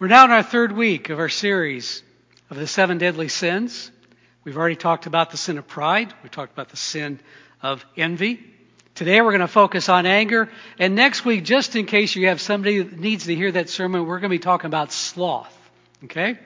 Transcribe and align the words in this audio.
We're 0.00 0.08
now 0.08 0.24
in 0.24 0.30
our 0.30 0.42
third 0.42 0.72
week 0.72 1.10
of 1.10 1.18
our 1.18 1.28
series 1.28 2.02
of 2.48 2.56
the 2.56 2.66
seven 2.66 2.96
deadly 2.96 3.28
sins. 3.28 3.90
We've 4.44 4.56
already 4.56 4.76
talked 4.76 5.04
about 5.04 5.30
the 5.30 5.36
sin 5.36 5.58
of 5.58 5.68
pride. 5.68 6.14
We 6.22 6.30
talked 6.30 6.54
about 6.54 6.70
the 6.70 6.78
sin 6.78 7.20
of 7.60 7.84
envy. 7.98 8.42
Today 8.94 9.20
we're 9.20 9.32
going 9.32 9.42
to 9.42 9.46
focus 9.46 9.90
on 9.90 10.06
anger. 10.06 10.48
And 10.78 10.94
next 10.94 11.26
week, 11.26 11.44
just 11.44 11.76
in 11.76 11.84
case 11.84 12.16
you 12.16 12.28
have 12.28 12.40
somebody 12.40 12.82
that 12.82 12.98
needs 12.98 13.26
to 13.26 13.34
hear 13.34 13.52
that 13.52 13.68
sermon, 13.68 14.06
we're 14.06 14.20
going 14.20 14.30
to 14.30 14.34
be 14.34 14.38
talking 14.38 14.68
about 14.68 14.90
sloth. 14.90 15.54
Okay? 16.04 16.38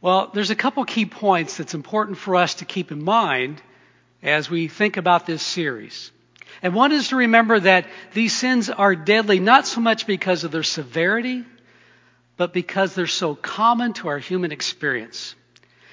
Well, 0.00 0.30
there's 0.32 0.50
a 0.50 0.54
couple 0.54 0.84
key 0.84 1.06
points 1.06 1.56
that's 1.56 1.74
important 1.74 2.18
for 2.18 2.36
us 2.36 2.54
to 2.54 2.64
keep 2.64 2.92
in 2.92 3.02
mind 3.02 3.60
as 4.22 4.48
we 4.48 4.68
think 4.68 4.96
about 4.96 5.26
this 5.26 5.42
series. 5.42 6.12
And 6.62 6.74
one 6.74 6.92
is 6.92 7.08
to 7.08 7.16
remember 7.16 7.60
that 7.60 7.86
these 8.12 8.36
sins 8.36 8.68
are 8.68 8.96
deadly 8.96 9.38
not 9.38 9.66
so 9.66 9.80
much 9.80 10.06
because 10.06 10.44
of 10.44 10.50
their 10.50 10.62
severity, 10.62 11.44
but 12.36 12.52
because 12.52 12.94
they're 12.94 13.06
so 13.06 13.34
common 13.34 13.92
to 13.94 14.08
our 14.08 14.18
human 14.18 14.52
experience. 14.52 15.34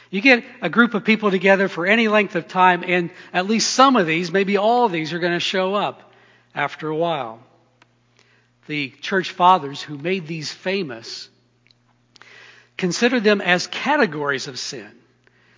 You 0.09 0.21
get 0.21 0.43
a 0.61 0.69
group 0.69 0.93
of 0.93 1.03
people 1.03 1.31
together 1.31 1.67
for 1.67 1.85
any 1.85 2.07
length 2.07 2.35
of 2.35 2.47
time, 2.47 2.83
and 2.87 3.09
at 3.33 3.47
least 3.47 3.71
some 3.71 3.95
of 3.95 4.07
these, 4.07 4.31
maybe 4.31 4.57
all 4.57 4.85
of 4.85 4.91
these, 4.91 5.13
are 5.13 5.19
going 5.19 5.33
to 5.33 5.39
show 5.39 5.75
up 5.75 6.13
after 6.53 6.87
a 6.87 6.95
while. 6.95 7.39
The 8.67 8.89
church 9.01 9.31
fathers 9.31 9.81
who 9.81 9.97
made 9.97 10.25
these 10.25 10.51
famous 10.51 11.29
considered 12.77 13.23
them 13.23 13.41
as 13.41 13.67
categories 13.67 14.47
of 14.47 14.57
sin. 14.57 14.91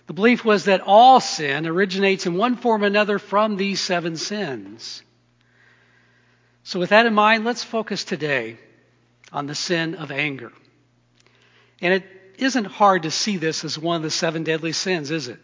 The 0.08 0.14
belief 0.14 0.42
was 0.42 0.64
that 0.64 0.80
all 0.80 1.20
sin 1.20 1.66
originates 1.66 2.24
in 2.24 2.34
one 2.34 2.56
form 2.56 2.82
or 2.82 2.86
another 2.86 3.18
from 3.18 3.56
these 3.56 3.78
seven 3.78 4.16
sins. 4.16 5.02
So, 6.64 6.80
with 6.80 6.90
that 6.90 7.04
in 7.04 7.12
mind, 7.12 7.44
let's 7.44 7.62
focus 7.62 8.04
today 8.04 8.56
on 9.32 9.46
the 9.46 9.54
sin 9.54 9.94
of 9.96 10.10
anger. 10.10 10.50
And 11.82 11.92
it 11.92 12.04
isn't 12.38 12.64
hard 12.64 13.02
to 13.02 13.10
see 13.10 13.36
this 13.36 13.66
as 13.66 13.78
one 13.78 13.96
of 13.96 14.02
the 14.02 14.10
seven 14.10 14.44
deadly 14.44 14.72
sins, 14.72 15.10
is 15.10 15.28
it? 15.28 15.38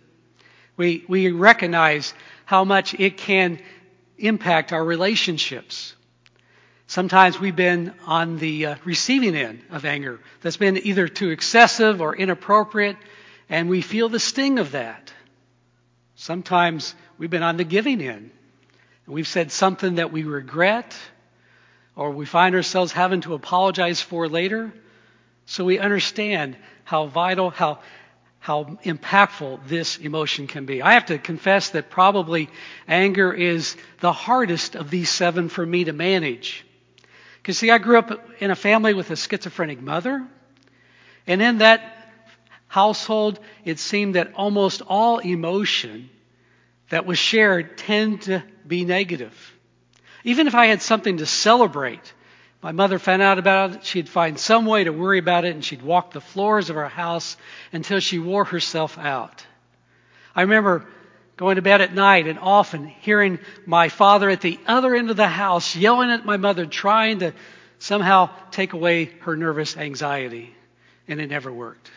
We, 0.79 1.05
we 1.09 1.31
recognize 1.31 2.15
how 2.47 2.65
much 2.65 2.95
it 2.95 3.19
can 3.19 3.61
impact 4.17 4.73
our 4.73 4.83
relationships. 4.83 5.95
Sometimes 6.87 7.39
we've 7.39 7.55
been 7.55 7.93
on 8.07 8.39
the 8.39 8.67
uh, 8.67 8.75
receiving 8.85 9.37
end 9.37 9.63
of 9.71 9.85
anger 9.85 10.21
that's 10.41 10.57
been 10.57 10.79
either 10.87 11.07
too 11.07 11.29
excessive 11.29 12.01
or 12.01 12.17
inappropriate 12.17 12.97
and 13.49 13.69
we 13.69 13.81
feel 13.81 14.09
the 14.09 14.21
sting 14.21 14.59
of 14.59 14.73
that. 14.73 15.13
Sometimes 16.17 16.95
we've 17.19 17.31
been 17.31 17.43
on 17.43 17.57
the 17.57 17.65
giving 17.65 18.01
end. 18.01 18.31
And 19.07 19.15
we've 19.15 19.29
said 19.29 19.53
something 19.53 19.97
that 19.97 20.13
we 20.13 20.23
regret 20.23 20.97
or 21.97 22.11
we 22.11 22.27
find 22.27 22.55
ourselves 22.55 22.93
having 22.93 23.21
to 23.23 23.35
apologize 23.35 24.01
for 24.01 24.29
later. 24.29 24.73
So 25.47 25.65
we 25.65 25.79
understand 25.79 26.57
how 26.85 27.07
vital, 27.07 27.51
how, 27.51 27.81
how 28.41 28.65
impactful 28.85 29.61
this 29.67 29.99
emotion 29.99 30.47
can 30.47 30.65
be. 30.65 30.83
I 30.83 30.95
have 30.95 31.07
to 31.07 31.19
confess 31.19 31.71
that 31.71 31.91
probably 31.91 32.49
anger 32.89 33.33
is 33.33 33.77
the 34.01 34.13
hardest 34.13 34.75
of 34.75 34.91
these 34.91 35.11
seven 35.11 35.49
for 35.49 35.65
me 35.65 35.85
to 35.85 35.93
manage. 35.93 36.65
Because, 37.37 37.59
see, 37.59 37.71
I 37.71 37.79
grew 37.79 37.99
up 37.99 38.11
in 38.41 38.51
a 38.51 38.57
family 38.57 38.95
with 38.95 39.11
a 39.11 39.17
schizophrenic 39.17 39.81
mother, 39.81 40.27
and 41.27 41.43
in 41.43 41.59
that 41.59 42.04
household, 42.75 43.39
it 43.65 43.79
seemed 43.79 44.17
that 44.17 44.35
almost 44.35 44.83
all 44.89 45.21
emotion 45.21 46.11
that 46.89 47.07
was 47.07 47.21
shared 47.21 47.79
tended 47.79 48.23
to 48.23 48.43
be 48.67 48.85
negative. 48.85 49.33
Even 50.25 50.49
if 50.49 50.57
I 50.57 50.67
had 50.67 50.83
something 50.83 51.19
to 51.19 51.27
celebrate, 51.27 52.13
my 52.61 52.73
mother 52.73 52.99
found 52.99 53.23
out 53.23 53.39
about 53.39 53.75
it, 53.75 53.85
she'd 53.85 54.09
find 54.09 54.37
some 54.37 54.67
way 54.67 54.83
to 54.83 54.91
worry 54.91 55.21
about 55.21 55.45
it, 55.45 55.55
and 55.55 55.65
she'd 55.65 55.83
walk 55.83 56.11
the 56.11 56.21
floors 56.21 56.69
of 56.69 56.77
our 56.77 56.89
house 56.89 57.37
until 57.73 58.01
she 58.01 58.19
wore 58.19 58.45
herself 58.45 58.99
out. 58.99 59.47
I 60.35 60.43
remember 60.43 60.85
going 61.37 61.55
to 61.57 61.63
bed 61.63 61.81
at 61.81 61.95
night 61.95 62.27
and 62.27 62.41
often 62.41 62.89
hearing 62.89 63.39
my 63.67 63.89
father 63.89 64.29
at 64.29 64.41
the 64.41 64.59
other 64.67 64.97
end 64.97 65.11
of 65.11 65.17
the 65.17 65.29
house 65.29 65.77
yelling 65.77 66.11
at 66.11 66.25
my 66.25 66.39
mother, 66.39 66.67
trying 66.67 67.21
to 67.21 67.35
somehow 67.79 68.31
take 68.51 68.73
away 68.73 69.05
her 69.21 69.37
nervous 69.37 69.77
anxiety, 69.77 70.53
and 71.07 71.21
it 71.21 71.31
never 71.31 71.53
worked. 71.53 71.89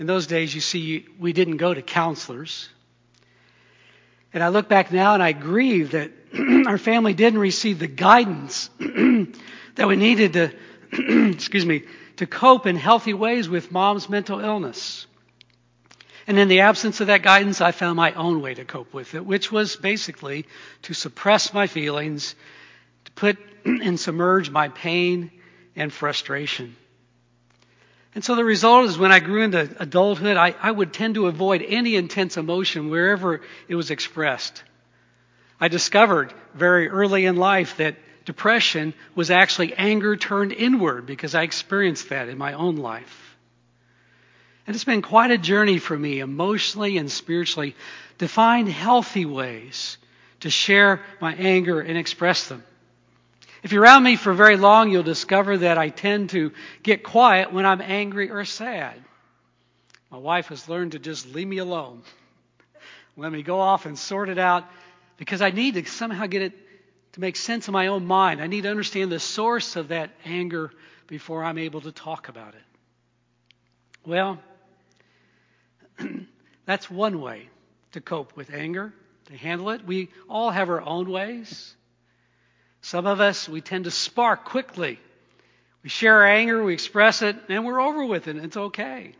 In 0.00 0.06
those 0.06 0.26
days, 0.26 0.54
you 0.54 0.62
see, 0.62 1.04
we 1.18 1.34
didn't 1.34 1.58
go 1.58 1.74
to 1.74 1.82
counselors. 1.82 2.70
And 4.32 4.42
I 4.42 4.48
look 4.48 4.66
back 4.66 4.90
now 4.90 5.12
and 5.12 5.22
I 5.22 5.32
grieve 5.32 5.90
that 5.90 6.10
our 6.66 6.78
family 6.78 7.12
didn't 7.12 7.38
receive 7.38 7.78
the 7.78 7.86
guidance 7.86 8.70
that 8.78 9.86
we 9.86 9.96
needed 9.96 10.32
to, 10.32 10.52
excuse 11.32 11.66
me, 11.66 11.84
to 12.16 12.26
cope 12.26 12.66
in 12.66 12.76
healthy 12.76 13.12
ways 13.12 13.46
with 13.46 13.70
mom's 13.70 14.08
mental 14.08 14.40
illness. 14.40 15.06
And 16.26 16.38
in 16.38 16.48
the 16.48 16.60
absence 16.60 17.02
of 17.02 17.08
that 17.08 17.22
guidance, 17.22 17.60
I 17.60 17.72
found 17.72 17.96
my 17.96 18.14
own 18.14 18.40
way 18.40 18.54
to 18.54 18.64
cope 18.64 18.94
with 18.94 19.14
it, 19.14 19.26
which 19.26 19.52
was 19.52 19.76
basically 19.76 20.46
to 20.82 20.94
suppress 20.94 21.52
my 21.52 21.66
feelings, 21.66 22.34
to 23.04 23.12
put 23.12 23.36
and 23.66 24.00
submerge 24.00 24.48
my 24.48 24.68
pain 24.68 25.30
and 25.76 25.92
frustration. 25.92 26.74
And 28.14 28.24
so 28.24 28.34
the 28.34 28.44
result 28.44 28.86
is 28.86 28.98
when 28.98 29.12
I 29.12 29.20
grew 29.20 29.42
into 29.42 29.68
adulthood, 29.78 30.36
I, 30.36 30.54
I 30.60 30.70
would 30.70 30.92
tend 30.92 31.14
to 31.14 31.26
avoid 31.26 31.62
any 31.62 31.94
intense 31.94 32.36
emotion 32.36 32.90
wherever 32.90 33.40
it 33.68 33.74
was 33.76 33.90
expressed. 33.90 34.64
I 35.60 35.68
discovered 35.68 36.32
very 36.54 36.88
early 36.88 37.26
in 37.26 37.36
life 37.36 37.76
that 37.76 37.96
depression 38.24 38.94
was 39.14 39.30
actually 39.30 39.74
anger 39.74 40.16
turned 40.16 40.52
inward 40.52 41.06
because 41.06 41.34
I 41.34 41.42
experienced 41.42 42.08
that 42.08 42.28
in 42.28 42.38
my 42.38 42.54
own 42.54 42.76
life. 42.76 43.36
And 44.66 44.74
it's 44.74 44.84
been 44.84 45.02
quite 45.02 45.30
a 45.30 45.38
journey 45.38 45.78
for 45.78 45.98
me, 45.98 46.20
emotionally 46.20 46.98
and 46.98 47.10
spiritually, 47.10 47.74
to 48.18 48.28
find 48.28 48.68
healthy 48.68 49.24
ways 49.24 49.98
to 50.40 50.50
share 50.50 51.00
my 51.20 51.34
anger 51.34 51.80
and 51.80 51.96
express 51.96 52.48
them. 52.48 52.62
If 53.62 53.72
you're 53.72 53.82
around 53.82 54.04
me 54.04 54.16
for 54.16 54.32
very 54.32 54.56
long, 54.56 54.90
you'll 54.90 55.02
discover 55.02 55.58
that 55.58 55.76
I 55.76 55.90
tend 55.90 56.30
to 56.30 56.52
get 56.82 57.02
quiet 57.02 57.52
when 57.52 57.66
I'm 57.66 57.82
angry 57.82 58.30
or 58.30 58.44
sad. 58.44 58.94
My 60.10 60.18
wife 60.18 60.48
has 60.48 60.68
learned 60.68 60.92
to 60.92 60.98
just 60.98 61.32
leave 61.34 61.46
me 61.46 61.58
alone. 61.58 62.02
Let 63.16 63.32
me 63.32 63.42
go 63.42 63.60
off 63.60 63.86
and 63.86 63.98
sort 63.98 64.28
it 64.28 64.38
out 64.38 64.64
because 65.18 65.42
I 65.42 65.50
need 65.50 65.74
to 65.74 65.84
somehow 65.84 66.26
get 66.26 66.42
it 66.42 66.54
to 67.12 67.20
make 67.20 67.36
sense 67.36 67.68
in 67.68 67.72
my 67.72 67.88
own 67.88 68.06
mind. 68.06 68.40
I 68.40 68.46
need 68.46 68.62
to 68.62 68.70
understand 68.70 69.12
the 69.12 69.20
source 69.20 69.76
of 69.76 69.88
that 69.88 70.10
anger 70.24 70.70
before 71.06 71.44
I'm 71.44 71.58
able 71.58 71.82
to 71.82 71.92
talk 71.92 72.28
about 72.28 72.54
it. 72.54 72.62
Well, 74.06 74.38
that's 76.64 76.90
one 76.90 77.20
way 77.20 77.48
to 77.92 78.00
cope 78.00 78.36
with 78.36 78.54
anger, 78.54 78.94
to 79.26 79.36
handle 79.36 79.70
it. 79.70 79.84
We 79.84 80.08
all 80.28 80.50
have 80.50 80.70
our 80.70 80.80
own 80.80 81.10
ways. 81.10 81.74
Some 82.82 83.06
of 83.06 83.20
us, 83.20 83.48
we 83.48 83.60
tend 83.60 83.84
to 83.84 83.90
spark 83.90 84.44
quickly. 84.44 84.98
We 85.82 85.90
share 85.90 86.16
our 86.16 86.26
anger, 86.26 86.62
we 86.62 86.74
express 86.74 87.22
it, 87.22 87.36
and 87.48 87.64
we're 87.64 87.80
over 87.80 88.04
with 88.04 88.28
it. 88.28 88.36
It's 88.36 88.56
okay. 88.56 89.14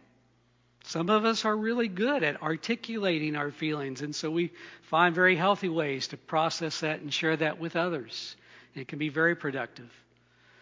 Some 0.84 1.10
of 1.10 1.24
us 1.24 1.44
are 1.44 1.56
really 1.56 1.88
good 1.88 2.22
at 2.22 2.42
articulating 2.42 3.36
our 3.36 3.50
feelings, 3.50 4.02
and 4.02 4.14
so 4.14 4.30
we 4.30 4.50
find 4.82 5.14
very 5.14 5.36
healthy 5.36 5.68
ways 5.68 6.08
to 6.08 6.16
process 6.16 6.80
that 6.80 7.00
and 7.00 7.12
share 7.12 7.36
that 7.36 7.60
with 7.60 7.76
others. 7.76 8.34
It 8.74 8.88
can 8.88 8.98
be 8.98 9.08
very 9.08 9.36
productive. 9.36 9.90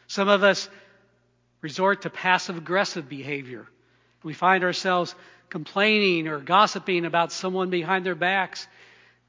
Some 0.06 0.28
of 0.28 0.42
us 0.42 0.68
resort 1.60 2.02
to 2.02 2.10
passive 2.10 2.56
aggressive 2.56 3.08
behavior. 3.08 3.66
We 4.22 4.34
find 4.34 4.64
ourselves 4.64 5.14
complaining 5.50 6.28
or 6.28 6.40
gossiping 6.40 7.04
about 7.04 7.32
someone 7.32 7.70
behind 7.70 8.04
their 8.04 8.14
backs. 8.14 8.66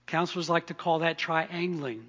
Counselors 0.06 0.50
like 0.50 0.68
to 0.68 0.74
call 0.74 1.00
that 1.00 1.18
triangling. 1.18 2.06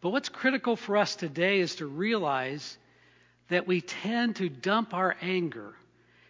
But 0.00 0.10
what's 0.10 0.28
critical 0.28 0.76
for 0.76 0.96
us 0.96 1.14
today 1.16 1.60
is 1.60 1.76
to 1.76 1.86
realize 1.86 2.78
that 3.48 3.66
we 3.66 3.80
tend 3.80 4.36
to 4.36 4.48
dump 4.48 4.94
our 4.94 5.16
anger 5.20 5.74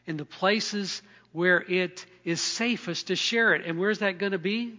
in 0.06 0.16
the 0.16 0.24
places 0.24 1.02
where 1.32 1.60
it 1.60 2.04
is 2.24 2.40
safest 2.40 3.08
to 3.08 3.16
share 3.16 3.54
it. 3.54 3.64
And 3.64 3.78
where's 3.78 4.00
that 4.00 4.18
going 4.18 4.32
to 4.32 4.38
be? 4.38 4.74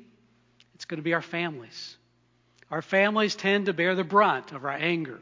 It's 0.76 0.86
going 0.86 0.98
to 0.98 1.04
be 1.04 1.14
our 1.14 1.22
families. 1.22 1.96
Our 2.70 2.82
families 2.82 3.36
tend 3.36 3.68
to 3.68 3.74
bear 3.74 3.96
the 3.96 4.04
brunt 4.04 4.52
of 4.52 4.66
our 4.66 4.72
anger. 4.72 5.20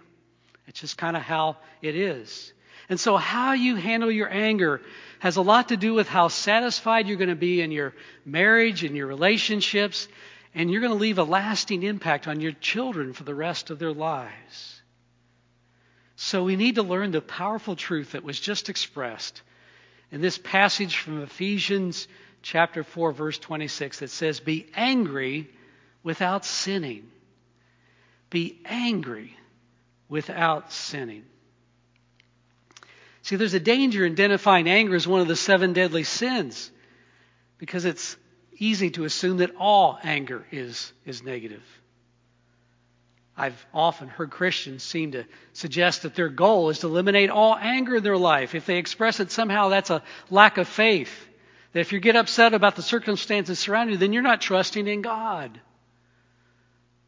It's 0.68 0.81
just 0.81 0.98
kind 0.98 1.18
of 1.18 1.24
how 1.24 1.57
it 1.81 1.95
is. 1.95 2.54
And 2.89 3.00
so, 3.00 3.18
how 3.18 3.54
you 3.54 3.75
handle 3.75 4.10
your 4.10 4.31
anger 4.31 4.81
has 5.19 5.36
a 5.36 5.42
lot 5.42 5.69
to 5.69 5.77
do 5.77 5.94
with 5.94 6.07
how 6.07 6.27
satisfied 6.27 7.07
you're 7.07 7.18
going 7.18 7.30
to 7.30 7.36
be 7.36 7.62
in 7.62 7.72
your 7.72 7.94
marriage 8.25 8.83
in 8.83 8.95
your 8.95 9.07
relationships 9.07 10.07
and 10.54 10.72
you're 10.72 10.81
going 10.81 10.94
to 10.94 11.00
leave 11.00 11.19
a 11.19 11.24
lasting 11.24 11.84
impact 11.84 12.28
on 12.28 12.40
your 12.40 12.51
children 12.54 13.13
for 13.13 13.24
the 13.24 13.36
rest 13.36 13.69
of 13.69 13.80
their 13.80 13.94
lives. 13.94 14.81
So 16.16 16.44
we 16.44 16.56
need 16.56 16.75
to 16.75 16.84
learn 16.84 17.12
the 17.12 17.22
powerful 17.22 17.75
truth 17.75 18.12
that 18.12 18.24
was 18.24 18.40
just 18.40 18.69
expressed 18.69 19.42
in 20.12 20.22
this 20.22 20.38
passage 20.38 20.98
from 20.98 21.22
Ephesians 21.22 22.07
chapter 22.42 22.84
4 22.84 23.12
verse 23.12 23.38
26 23.38 24.00
that 24.00 24.10
says 24.10 24.40
be 24.40 24.68
angry 24.75 25.50
without 26.04 26.46
sinning. 26.46 27.10
Be 28.30 28.60
angry 28.66 29.38
without 30.07 30.72
sinning. 30.72 31.25
See, 33.22 33.36
there's 33.36 33.54
a 33.54 33.60
danger 33.60 34.06
in 34.06 34.13
identifying 34.13 34.68
anger 34.69 34.96
as 34.96 35.07
one 35.07 35.22
of 35.22 35.28
the 35.28 35.36
seven 35.36 35.74
deadly 35.74 36.04
sins 36.04 36.72
because 37.57 37.86
it's 37.86 38.16
easy 38.60 38.92
to 38.92 39.06
assume 39.06 39.38
that 39.38 39.56
all 39.58 39.98
anger 40.04 40.46
is, 40.52 40.92
is 41.06 41.24
negative. 41.24 41.64
I've 43.36 43.66
often 43.74 44.10
heard 44.10 44.32
Christians 44.32 44.84
seem 44.84 45.14
to 45.14 45.24
suggest 45.54 46.02
that 46.04 46.14
their 46.14 46.28
goal 46.28 46.70
is 46.70 46.80
to 46.80 46.88
eliminate 46.88 47.30
all 47.30 47.56
anger 47.56 47.96
in 47.96 48.04
their 48.04 48.18
life. 48.18 48.54
If 48.54 48.66
they 48.66 48.78
express 48.78 49.22
it 49.22 49.32
somehow, 49.32 49.70
that's 49.70 49.90
a 49.90 50.04
lack 50.30 50.58
of 50.58 50.68
faith. 50.68 51.28
That 51.72 51.80
if 51.80 51.94
you 51.94 52.02
get 52.02 52.18
upset 52.18 52.54
about 52.54 52.76
the 52.76 52.82
circumstances 52.82 53.58
surrounding 53.58 53.94
you, 53.94 53.98
then 53.98 54.12
you're 54.12 54.22
not 54.22 54.42
trusting 54.42 54.88
in 54.88 55.02
God. 55.02 55.58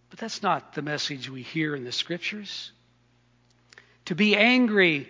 But 0.09 0.19
that's 0.19 0.41
not 0.41 0.73
the 0.73 0.81
message 0.81 1.29
we 1.29 1.41
hear 1.41 1.75
in 1.75 1.83
the 1.83 1.91
scriptures. 1.91 2.71
To 4.05 4.15
be 4.15 4.35
angry 4.35 5.09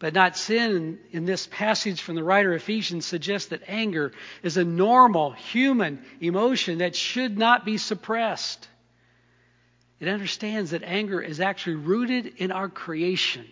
but 0.00 0.14
not 0.14 0.36
sin 0.36 0.98
in 1.12 1.26
this 1.26 1.46
passage 1.46 2.00
from 2.00 2.16
the 2.16 2.24
writer 2.24 2.54
of 2.54 2.62
Ephesians 2.62 3.04
suggests 3.04 3.50
that 3.50 3.62
anger 3.68 4.12
is 4.42 4.56
a 4.56 4.64
normal 4.64 5.30
human 5.32 6.02
emotion 6.20 6.78
that 6.78 6.96
should 6.96 7.38
not 7.38 7.66
be 7.66 7.76
suppressed. 7.76 8.66
It 10.00 10.08
understands 10.08 10.70
that 10.70 10.82
anger 10.82 11.20
is 11.20 11.38
actually 11.38 11.76
rooted 11.76 12.26
in 12.38 12.50
our 12.50 12.70
creation. 12.70 13.44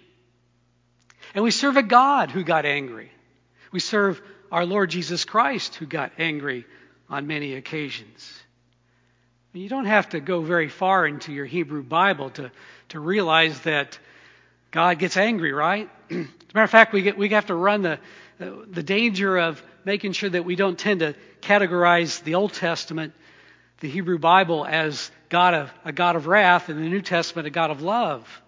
And 1.34 1.44
we 1.44 1.50
serve 1.50 1.76
a 1.76 1.82
God 1.82 2.30
who 2.30 2.42
got 2.42 2.64
angry. 2.64 3.12
We 3.70 3.80
serve 3.80 4.22
our 4.50 4.64
Lord 4.64 4.88
Jesus 4.88 5.26
Christ 5.26 5.74
who 5.74 5.84
got 5.84 6.12
angry 6.18 6.64
on 7.10 7.26
many 7.26 7.54
occasions. 7.54 8.32
You 9.52 9.68
don't 9.68 9.84
have 9.84 10.10
to 10.10 10.20
go 10.20 10.40
very 10.40 10.68
far 10.68 11.06
into 11.06 11.32
your 11.32 11.44
Hebrew 11.44 11.82
Bible 11.82 12.30
to, 12.30 12.50
to 12.90 13.00
realize 13.00 13.60
that 13.62 13.98
God 14.70 14.98
gets 14.98 15.16
angry, 15.16 15.52
right? 15.52 15.88
As 16.10 16.16
a 16.16 16.26
matter 16.54 16.64
of 16.64 16.70
fact, 16.70 16.92
we, 16.92 17.02
get, 17.02 17.16
we 17.16 17.28
have 17.30 17.46
to 17.46 17.54
run 17.54 17.82
the, 17.82 17.98
the 18.38 18.82
danger 18.82 19.38
of 19.38 19.62
making 19.84 20.12
sure 20.12 20.28
that 20.30 20.44
we 20.44 20.56
don't 20.56 20.78
tend 20.78 21.00
to 21.00 21.14
categorize 21.40 22.22
the 22.22 22.34
Old 22.34 22.52
Testament, 22.52 23.14
the 23.80 23.88
Hebrew 23.88 24.18
Bible, 24.18 24.66
as 24.66 25.10
God 25.30 25.54
of, 25.54 25.72
a 25.84 25.92
God 25.92 26.16
of 26.16 26.26
wrath, 26.26 26.68
and 26.68 26.78
the 26.78 26.88
New 26.88 27.00
Testament 27.00 27.46
a 27.46 27.50
God 27.50 27.70
of 27.70 27.80
love. 27.80 28.42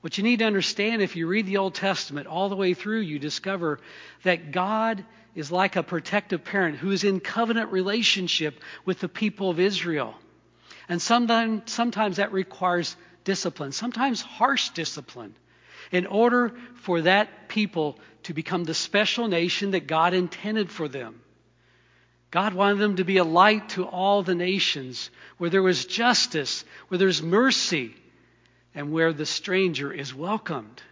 What 0.00 0.16
you 0.16 0.22
need 0.22 0.38
to 0.38 0.44
understand 0.44 1.02
if 1.02 1.16
you 1.16 1.26
read 1.26 1.46
the 1.46 1.56
Old 1.56 1.74
Testament 1.74 2.28
all 2.28 2.48
the 2.48 2.56
way 2.56 2.74
through, 2.74 3.00
you 3.00 3.18
discover 3.18 3.80
that 4.22 4.52
God 4.52 5.04
is 5.34 5.50
like 5.50 5.74
a 5.74 5.82
protective 5.82 6.44
parent 6.44 6.76
who 6.76 6.92
is 6.92 7.02
in 7.02 7.18
covenant 7.18 7.72
relationship 7.72 8.60
with 8.84 9.00
the 9.00 9.08
people 9.08 9.50
of 9.50 9.58
Israel. 9.58 10.14
And 10.88 11.02
sometimes, 11.02 11.70
sometimes 11.72 12.16
that 12.16 12.32
requires 12.32 12.96
discipline, 13.24 13.72
sometimes 13.72 14.22
harsh 14.22 14.70
discipline 14.70 15.34
in 15.92 16.06
order 16.06 16.52
for 16.76 17.02
that 17.02 17.48
people 17.48 17.98
to 18.24 18.34
become 18.34 18.64
the 18.64 18.74
special 18.74 19.28
nation 19.28 19.72
that 19.72 19.86
God 19.86 20.14
intended 20.14 20.70
for 20.70 20.88
them. 20.88 21.20
God 22.30 22.52
wanted 22.52 22.78
them 22.78 22.96
to 22.96 23.04
be 23.04 23.16
a 23.16 23.24
light 23.24 23.70
to 23.70 23.86
all 23.86 24.22
the 24.22 24.34
nations 24.34 25.10
where 25.38 25.48
there 25.48 25.62
was 25.62 25.86
justice, 25.86 26.64
where 26.88 26.98
there's 26.98 27.22
mercy, 27.22 27.94
and 28.74 28.92
where 28.92 29.12
the 29.12 29.24
stranger 29.24 29.90
is 29.92 30.14
welcomed. 30.14 30.82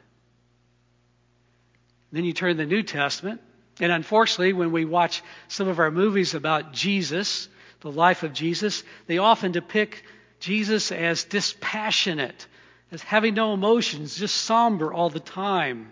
Then 2.10 2.24
you 2.24 2.32
turn 2.32 2.56
to 2.56 2.62
the 2.62 2.66
New 2.66 2.82
Testament, 2.82 3.42
and 3.80 3.92
unfortunately, 3.92 4.54
when 4.54 4.72
we 4.72 4.86
watch 4.86 5.22
some 5.48 5.68
of 5.68 5.78
our 5.78 5.90
movies 5.90 6.34
about 6.34 6.72
Jesus, 6.72 7.48
the 7.80 7.92
life 7.92 8.22
of 8.22 8.32
Jesus, 8.32 8.82
they 9.06 9.18
often 9.18 9.52
depict 9.52 10.02
Jesus 10.40 10.90
as 10.92 11.24
dispassionate, 11.24 12.46
as 12.92 13.02
having 13.02 13.34
no 13.34 13.52
emotions, 13.52 14.16
just 14.16 14.36
somber 14.36 14.92
all 14.92 15.10
the 15.10 15.20
time. 15.20 15.90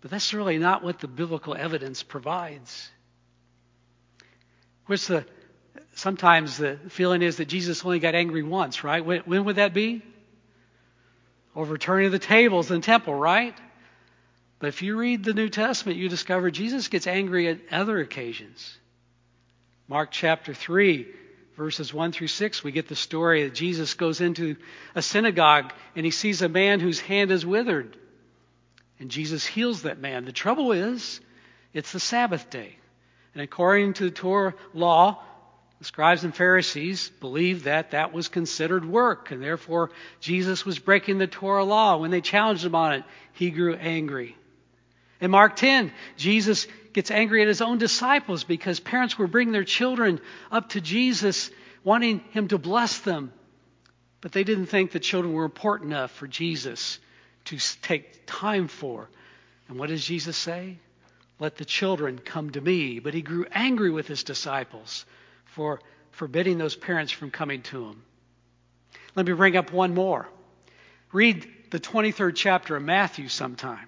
But 0.00 0.10
that's 0.10 0.34
really 0.34 0.58
not 0.58 0.82
what 0.82 0.98
the 0.98 1.08
biblical 1.08 1.54
evidence 1.54 2.02
provides. 2.02 2.90
What's 4.86 5.08
the 5.08 5.26
sometimes 5.94 6.58
the 6.58 6.78
feeling 6.88 7.22
is 7.22 7.36
that 7.36 7.46
Jesus 7.46 7.84
only 7.84 7.98
got 7.98 8.14
angry 8.14 8.42
once, 8.42 8.84
right? 8.84 9.04
When, 9.04 9.20
when 9.20 9.44
would 9.44 9.56
that 9.56 9.74
be? 9.74 10.02
Overturning 11.54 12.10
the 12.10 12.18
tables 12.18 12.70
in 12.70 12.80
the 12.80 12.86
temple, 12.86 13.14
right? 13.14 13.54
But 14.58 14.68
if 14.68 14.82
you 14.82 14.96
read 14.96 15.24
the 15.24 15.34
New 15.34 15.48
Testament, 15.48 15.98
you 15.98 16.08
discover 16.08 16.50
Jesus 16.50 16.88
gets 16.88 17.06
angry 17.06 17.48
at 17.48 17.60
other 17.72 17.98
occasions. 17.98 18.78
Mark 19.88 20.10
chapter 20.10 20.52
3, 20.52 21.06
verses 21.56 21.92
1 21.92 22.12
through 22.12 22.28
6, 22.28 22.62
we 22.62 22.72
get 22.72 22.88
the 22.88 22.96
story 22.96 23.44
that 23.44 23.54
Jesus 23.54 23.94
goes 23.94 24.20
into 24.20 24.56
a 24.94 25.02
synagogue 25.02 25.72
and 25.94 26.04
he 26.04 26.10
sees 26.10 26.42
a 26.42 26.48
man 26.48 26.80
whose 26.80 27.00
hand 27.00 27.30
is 27.30 27.44
withered. 27.44 27.96
And 28.98 29.10
Jesus 29.10 29.44
heals 29.44 29.82
that 29.82 29.98
man. 29.98 30.24
The 30.24 30.32
trouble 30.32 30.72
is, 30.72 31.20
it's 31.72 31.92
the 31.92 32.00
Sabbath 32.00 32.48
day. 32.50 32.76
And 33.34 33.42
according 33.42 33.94
to 33.94 34.04
the 34.04 34.10
Torah 34.10 34.54
law, 34.72 35.22
the 35.78 35.84
scribes 35.84 36.24
and 36.24 36.34
Pharisees 36.34 37.10
believed 37.20 37.64
that 37.64 37.90
that 37.90 38.12
was 38.14 38.28
considered 38.28 38.86
work, 38.86 39.30
and 39.30 39.42
therefore 39.42 39.90
Jesus 40.20 40.64
was 40.64 40.78
breaking 40.78 41.18
the 41.18 41.26
Torah 41.26 41.64
law. 41.64 41.98
When 41.98 42.10
they 42.10 42.22
challenged 42.22 42.64
him 42.64 42.74
on 42.74 42.94
it, 42.94 43.04
he 43.34 43.50
grew 43.50 43.74
angry. 43.74 44.36
In 45.20 45.30
Mark 45.30 45.56
10, 45.56 45.92
Jesus 46.16 46.66
gets 46.92 47.10
angry 47.10 47.42
at 47.42 47.48
his 47.48 47.62
own 47.62 47.78
disciples 47.78 48.44
because 48.44 48.80
parents 48.80 49.18
were 49.18 49.26
bringing 49.26 49.52
their 49.52 49.64
children 49.64 50.20
up 50.50 50.70
to 50.70 50.80
Jesus 50.80 51.50
wanting 51.84 52.20
him 52.30 52.48
to 52.48 52.58
bless 52.58 52.98
them. 52.98 53.32
But 54.20 54.32
they 54.32 54.44
didn't 54.44 54.66
think 54.66 54.90
the 54.90 55.00
children 55.00 55.34
were 55.34 55.44
important 55.44 55.92
enough 55.92 56.10
for 56.10 56.26
Jesus 56.26 56.98
to 57.46 57.58
take 57.82 58.24
time 58.26 58.66
for. 58.66 59.08
And 59.68 59.78
what 59.78 59.88
does 59.88 60.04
Jesus 60.04 60.36
say? 60.36 60.78
Let 61.38 61.56
the 61.56 61.64
children 61.64 62.18
come 62.18 62.50
to 62.50 62.60
me. 62.60 62.98
But 62.98 63.14
he 63.14 63.22
grew 63.22 63.46
angry 63.52 63.90
with 63.90 64.08
his 64.08 64.24
disciples 64.24 65.04
for 65.44 65.80
forbidding 66.10 66.58
those 66.58 66.76
parents 66.76 67.12
from 67.12 67.30
coming 67.30 67.62
to 67.62 67.84
him. 67.84 68.02
Let 69.14 69.26
me 69.26 69.32
bring 69.32 69.56
up 69.56 69.72
one 69.72 69.94
more. 69.94 70.28
Read 71.12 71.46
the 71.70 71.80
23rd 71.80 72.32
chapter 72.34 72.76
of 72.76 72.82
Matthew 72.82 73.28
sometime. 73.28 73.86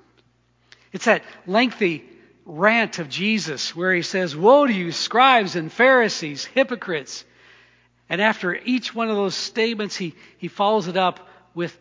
It's 0.93 1.05
that 1.05 1.23
lengthy 1.47 2.05
rant 2.45 2.99
of 2.99 3.09
Jesus 3.09 3.77
where 3.77 3.93
he 3.93 4.03
says, 4.03 4.35
Woe 4.35 4.67
to 4.67 4.73
you, 4.73 4.91
scribes 4.91 5.55
and 5.55 5.71
Pharisees, 5.71 6.45
hypocrites. 6.47 7.25
And 8.09 8.23
after 8.23 8.55
each 8.55 8.95
one 8.95 9.11
of 9.11 9.17
those 9.17 9.35
statements, 9.35 9.97
he, 9.97 10.15
he 10.39 10.49
follows 10.49 10.89
it 10.89 10.97
up 10.97 11.29
with 11.55 11.79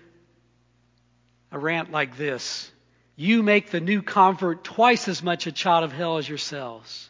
a 1.51 1.57
rant 1.57 1.91
like 1.91 2.17
this 2.17 2.69
You 3.15 3.43
make 3.43 3.71
the 3.71 3.79
new 3.79 4.01
convert 4.01 4.63
twice 4.63 5.07
as 5.07 5.23
much 5.23 5.47
a 5.47 5.51
child 5.51 5.85
of 5.85 5.93
hell 5.93 6.17
as 6.17 6.27
yourselves. 6.27 7.09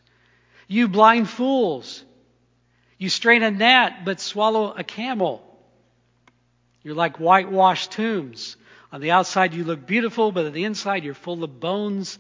You 0.68 0.88
blind 0.88 1.30
fools. 1.30 2.04
You 3.00 3.10
strain 3.10 3.44
a 3.44 3.52
gnat 3.52 4.06
but 4.06 4.20
swallow 4.20 4.74
a 4.74 4.84
camel. 4.84 5.44
You're 6.84 6.96
like 6.96 7.18
whitewashed 7.18 7.92
tombs. 7.92 8.56
On 8.92 9.02
the 9.02 9.12
outside, 9.12 9.54
you 9.54 9.64
look 9.64 9.86
beautiful, 9.86 10.32
but 10.32 10.46
on 10.46 10.54
the 10.54 10.64
inside, 10.64 11.04
you're 11.04 11.14
full 11.14 11.44
of 11.44 11.60
bones 11.60 12.18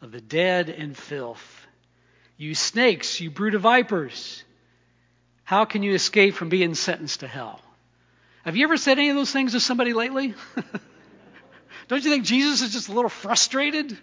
of 0.00 0.12
the 0.12 0.20
dead 0.20 0.68
and 0.68 0.96
filth. 0.96 1.66
You 2.36 2.54
snakes, 2.54 3.20
you 3.20 3.30
brood 3.30 3.54
of 3.54 3.62
vipers. 3.62 4.44
How 5.44 5.64
can 5.64 5.82
you 5.82 5.94
escape 5.94 6.34
from 6.34 6.48
being 6.48 6.74
sentenced 6.74 7.20
to 7.20 7.26
hell? 7.26 7.60
Have 8.44 8.56
you 8.56 8.64
ever 8.64 8.76
said 8.76 8.98
any 8.98 9.10
of 9.10 9.16
those 9.16 9.32
things 9.32 9.52
to 9.52 9.60
somebody 9.60 9.92
lately? 9.92 10.34
Don't 11.88 12.04
you 12.04 12.10
think 12.10 12.24
Jesus 12.24 12.62
is 12.62 12.72
just 12.72 12.88
a 12.88 12.92
little 12.92 13.08
frustrated? 13.08 13.96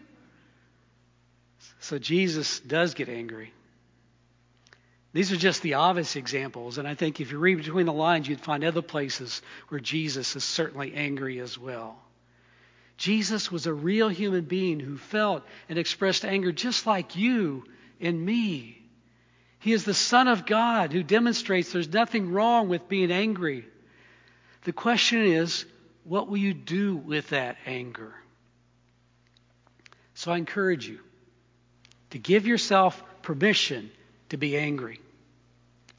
So 1.80 2.00
Jesus 2.00 2.60
does 2.62 2.94
get 2.94 3.10
angry. 3.10 3.54
These 5.14 5.32
are 5.32 5.38
just 5.38 5.62
the 5.62 5.76
obvious 5.76 6.16
examples, 6.16 6.80
and 6.80 6.88
I 6.88 6.96
think 6.96 7.22
if 7.22 7.32
you 7.32 7.38
read 7.38 7.58
between 7.58 7.86
the 7.86 7.94
lines, 7.94 8.28
you'd 8.28 8.42
find 8.42 8.64
other 8.64 8.82
places 8.82 9.44
where 9.70 9.80
Jesus 9.80 10.36
is 10.36 10.44
certainly 10.44 10.96
angry 10.96 11.40
as 11.40 11.56
well. 11.56 11.96
Jesus 12.98 13.52
was 13.52 13.68
a 13.68 13.74
real 13.74 14.10
human 14.10 14.46
being 14.46 14.80
who 14.80 14.98
felt 14.98 15.44
and 15.70 15.78
expressed 15.78 16.26
anger 16.26 16.52
just 16.52 16.88
like 16.88 17.16
you 17.16 17.64
and 18.02 18.26
me. 18.26 18.82
He 19.60 19.72
is 19.72 19.86
the 19.86 19.94
Son 19.94 20.28
of 20.28 20.48
God 20.48 20.92
who 20.92 21.04
demonstrates 21.04 21.72
there's 21.72 21.94
nothing 21.94 22.32
wrong 22.32 22.68
with 22.68 22.90
being 22.90 23.12
angry. 23.12 23.66
The 24.64 24.74
question 24.74 25.24
is, 25.24 25.66
what 26.06 26.28
will 26.28 26.38
you 26.38 26.54
do 26.56 26.96
with 26.96 27.30
that 27.30 27.58
anger? 27.66 28.14
So 30.16 30.32
I 30.32 30.38
encourage 30.38 30.88
you 30.88 31.00
to 32.10 32.18
give 32.18 32.48
yourself 32.48 33.02
permission 33.22 33.92
to 34.30 34.38
be 34.38 34.58
angry. 34.58 35.00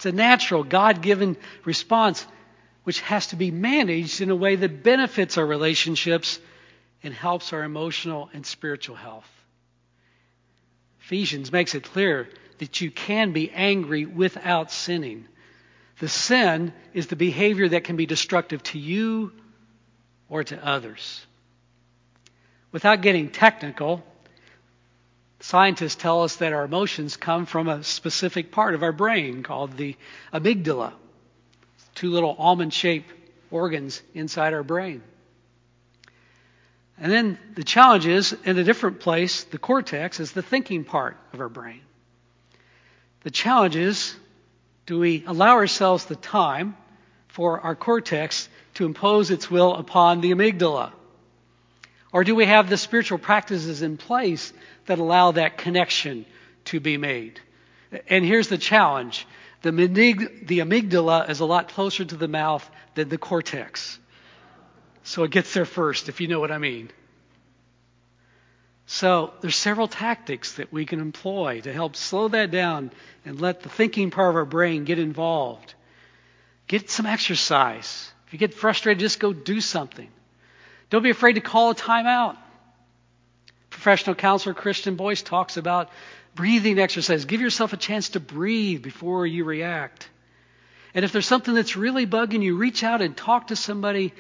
It's 0.04 0.12
a 0.12 0.16
natural, 0.16 0.64
God 0.64 1.00
given 1.00 1.38
response 1.64 2.26
which 2.82 3.00
has 3.00 3.28
to 3.28 3.36
be 3.36 3.50
managed 3.50 4.20
in 4.20 4.28
a 4.28 4.36
way 4.36 4.54
that 4.54 4.82
benefits 4.82 5.38
our 5.38 5.46
relationships 5.46 6.38
and 7.02 7.14
helps 7.14 7.54
our 7.54 7.62
emotional 7.62 8.28
and 8.34 8.44
spiritual 8.44 8.96
health. 8.96 9.26
Ephesians 11.00 11.50
makes 11.50 11.74
it 11.74 11.84
clear 11.84 12.28
that 12.58 12.82
you 12.82 12.90
can 12.90 13.32
be 13.32 13.50
angry 13.50 14.04
without 14.04 14.70
sinning. 14.70 15.26
The 16.00 16.08
sin 16.10 16.74
is 16.92 17.06
the 17.06 17.16
behavior 17.16 17.70
that 17.70 17.84
can 17.84 17.96
be 17.96 18.04
destructive 18.04 18.62
to 18.64 18.78
you 18.78 19.32
or 20.28 20.44
to 20.44 20.62
others. 20.62 21.24
Without 22.72 23.00
getting 23.00 23.30
technical, 23.30 24.04
Scientists 25.44 25.96
tell 25.96 26.22
us 26.22 26.36
that 26.36 26.54
our 26.54 26.64
emotions 26.64 27.18
come 27.18 27.44
from 27.44 27.68
a 27.68 27.84
specific 27.84 28.50
part 28.50 28.74
of 28.74 28.82
our 28.82 28.92
brain 28.92 29.42
called 29.42 29.76
the 29.76 29.94
amygdala. 30.32 30.94
Two 31.94 32.10
little 32.10 32.34
almond 32.38 32.72
shaped 32.72 33.12
organs 33.50 34.00
inside 34.14 34.54
our 34.54 34.62
brain. 34.62 35.02
And 36.98 37.12
then 37.12 37.38
the 37.56 37.62
challenge 37.62 38.06
is 38.06 38.34
in 38.46 38.56
a 38.56 38.64
different 38.64 39.00
place, 39.00 39.44
the 39.44 39.58
cortex 39.58 40.18
is 40.18 40.32
the 40.32 40.40
thinking 40.40 40.82
part 40.82 41.18
of 41.34 41.40
our 41.40 41.50
brain. 41.50 41.82
The 43.20 43.30
challenge 43.30 43.76
is 43.76 44.16
do 44.86 44.98
we 44.98 45.24
allow 45.26 45.56
ourselves 45.56 46.06
the 46.06 46.16
time 46.16 46.74
for 47.28 47.60
our 47.60 47.76
cortex 47.76 48.48
to 48.76 48.86
impose 48.86 49.30
its 49.30 49.50
will 49.50 49.74
upon 49.74 50.22
the 50.22 50.30
amygdala? 50.32 50.92
Or 52.14 52.22
do 52.22 52.36
we 52.36 52.46
have 52.46 52.70
the 52.70 52.76
spiritual 52.76 53.18
practices 53.18 53.82
in 53.82 53.96
place 53.96 54.52
that 54.86 55.00
allow 55.00 55.32
that 55.32 55.58
connection 55.58 56.24
to 56.66 56.78
be 56.78 56.96
made? 56.96 57.40
And 58.08 58.24
here's 58.24 58.46
the 58.46 58.56
challenge 58.56 59.26
the, 59.62 59.72
amygdala 59.72 61.28
is 61.28 61.40
a 61.40 61.44
lot 61.44 61.70
closer 61.70 62.04
to 62.04 62.16
the 62.16 62.28
mouth 62.28 62.70
than 62.94 63.08
the 63.08 63.18
cortex. 63.18 63.98
So 65.02 65.24
it 65.24 65.32
gets 65.32 65.52
there 65.54 65.64
first, 65.64 66.08
if 66.08 66.20
you 66.20 66.28
know 66.28 66.38
what 66.38 66.52
I 66.52 66.58
mean. 66.58 66.90
So 68.86 69.32
there's 69.40 69.56
several 69.56 69.88
tactics 69.88 70.52
that 70.52 70.72
we 70.72 70.86
can 70.86 71.00
employ 71.00 71.62
to 71.62 71.72
help 71.72 71.96
slow 71.96 72.28
that 72.28 72.52
down 72.52 72.92
and 73.24 73.40
let 73.40 73.62
the 73.62 73.68
thinking 73.68 74.12
part 74.12 74.30
of 74.30 74.36
our 74.36 74.44
brain 74.44 74.84
get 74.84 75.00
involved. 75.00 75.74
Get 76.68 76.90
some 76.90 77.06
exercise. 77.06 78.12
If 78.28 78.34
you 78.34 78.38
get 78.38 78.54
frustrated, 78.54 79.00
just 79.00 79.18
go 79.18 79.32
do 79.32 79.60
something. 79.60 80.08
Don't 80.94 81.02
be 81.02 81.10
afraid 81.10 81.32
to 81.32 81.40
call 81.40 81.70
a 81.70 81.74
timeout. 81.74 82.36
Professional 83.68 84.14
counselor 84.14 84.54
Christian 84.54 84.94
Boyce 84.94 85.22
talks 85.22 85.56
about 85.56 85.90
breathing 86.36 86.78
exercise. 86.78 87.24
Give 87.24 87.40
yourself 87.40 87.72
a 87.72 87.76
chance 87.76 88.10
to 88.10 88.20
breathe 88.20 88.80
before 88.80 89.26
you 89.26 89.42
react. 89.42 90.08
And 90.94 91.04
if 91.04 91.10
there's 91.10 91.26
something 91.26 91.52
that's 91.52 91.74
really 91.74 92.06
bugging 92.06 92.44
you, 92.44 92.56
reach 92.56 92.84
out 92.84 93.02
and 93.02 93.16
talk 93.16 93.48
to 93.48 93.56
somebody 93.56 94.14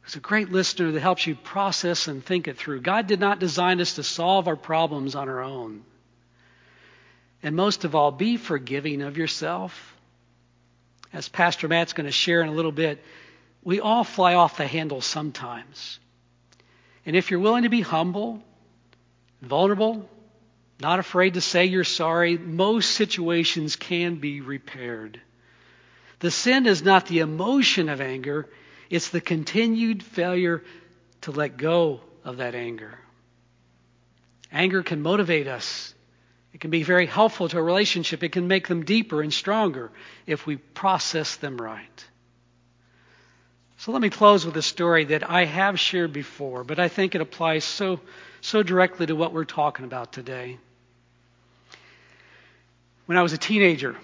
who's 0.00 0.16
a 0.16 0.20
great 0.20 0.50
listener 0.50 0.90
that 0.92 1.00
helps 1.00 1.26
you 1.26 1.34
process 1.34 2.08
and 2.08 2.24
think 2.24 2.48
it 2.48 2.56
through. 2.56 2.80
God 2.80 3.06
did 3.06 3.20
not 3.20 3.38
design 3.38 3.78
us 3.82 3.96
to 3.96 4.02
solve 4.02 4.48
our 4.48 4.56
problems 4.56 5.14
on 5.14 5.28
our 5.28 5.42
own. 5.42 5.84
And 7.42 7.54
most 7.54 7.84
of 7.84 7.94
all, 7.94 8.10
be 8.10 8.38
forgiving 8.38 9.02
of 9.02 9.18
yourself. 9.18 9.94
As 11.12 11.28
Pastor 11.28 11.68
Matt's 11.68 11.92
going 11.92 12.06
to 12.06 12.10
share 12.10 12.40
in 12.40 12.48
a 12.48 12.52
little 12.52 12.72
bit, 12.72 13.04
we 13.62 13.80
all 13.80 14.02
fly 14.02 14.32
off 14.32 14.56
the 14.56 14.66
handle 14.66 15.02
sometimes. 15.02 15.98
And 17.06 17.14
if 17.14 17.30
you're 17.30 17.40
willing 17.40 17.62
to 17.62 17.68
be 17.68 17.80
humble, 17.80 18.42
vulnerable, 19.40 20.08
not 20.80 20.98
afraid 20.98 21.34
to 21.34 21.40
say 21.40 21.64
you're 21.64 21.84
sorry, 21.84 22.36
most 22.36 22.90
situations 22.90 23.76
can 23.76 24.16
be 24.16 24.40
repaired. 24.40 25.20
The 26.18 26.30
sin 26.30 26.66
is 26.66 26.82
not 26.82 27.06
the 27.06 27.20
emotion 27.20 27.88
of 27.88 28.00
anger, 28.00 28.48
it's 28.90 29.10
the 29.10 29.20
continued 29.20 30.02
failure 30.02 30.62
to 31.22 31.30
let 31.30 31.56
go 31.56 32.00
of 32.24 32.38
that 32.38 32.54
anger. 32.54 32.98
Anger 34.52 34.82
can 34.82 35.02
motivate 35.02 35.46
us. 35.46 35.94
It 36.52 36.60
can 36.60 36.70
be 36.70 36.82
very 36.82 37.06
helpful 37.06 37.48
to 37.48 37.58
a 37.58 37.62
relationship. 37.62 38.22
It 38.22 38.32
can 38.32 38.48
make 38.48 38.68
them 38.68 38.84
deeper 38.84 39.20
and 39.22 39.32
stronger 39.32 39.90
if 40.26 40.46
we 40.46 40.56
process 40.56 41.36
them 41.36 41.58
right. 41.58 42.04
So 43.86 43.92
let 43.92 44.02
me 44.02 44.10
close 44.10 44.44
with 44.44 44.56
a 44.56 44.62
story 44.62 45.04
that 45.04 45.30
I 45.30 45.44
have 45.44 45.78
shared 45.78 46.12
before, 46.12 46.64
but 46.64 46.80
I 46.80 46.88
think 46.88 47.14
it 47.14 47.20
applies 47.20 47.62
so, 47.62 48.00
so 48.40 48.64
directly 48.64 49.06
to 49.06 49.14
what 49.14 49.32
we're 49.32 49.44
talking 49.44 49.84
about 49.84 50.12
today. 50.12 50.58
When 53.04 53.16
I 53.16 53.22
was 53.22 53.32
a 53.32 53.38
teenager, 53.38 53.94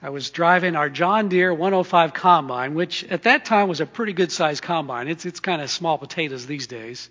I 0.00 0.10
was 0.10 0.30
driving 0.30 0.76
our 0.76 0.88
John 0.88 1.28
Deere 1.28 1.52
105 1.52 2.14
combine, 2.14 2.76
which 2.76 3.02
at 3.02 3.24
that 3.24 3.44
time 3.44 3.68
was 3.68 3.80
a 3.80 3.84
pretty 3.84 4.12
good 4.12 4.30
sized 4.30 4.62
combine. 4.62 5.08
It's, 5.08 5.26
it's 5.26 5.40
kind 5.40 5.60
of 5.60 5.70
small 5.70 5.98
potatoes 5.98 6.46
these 6.46 6.68
days. 6.68 7.10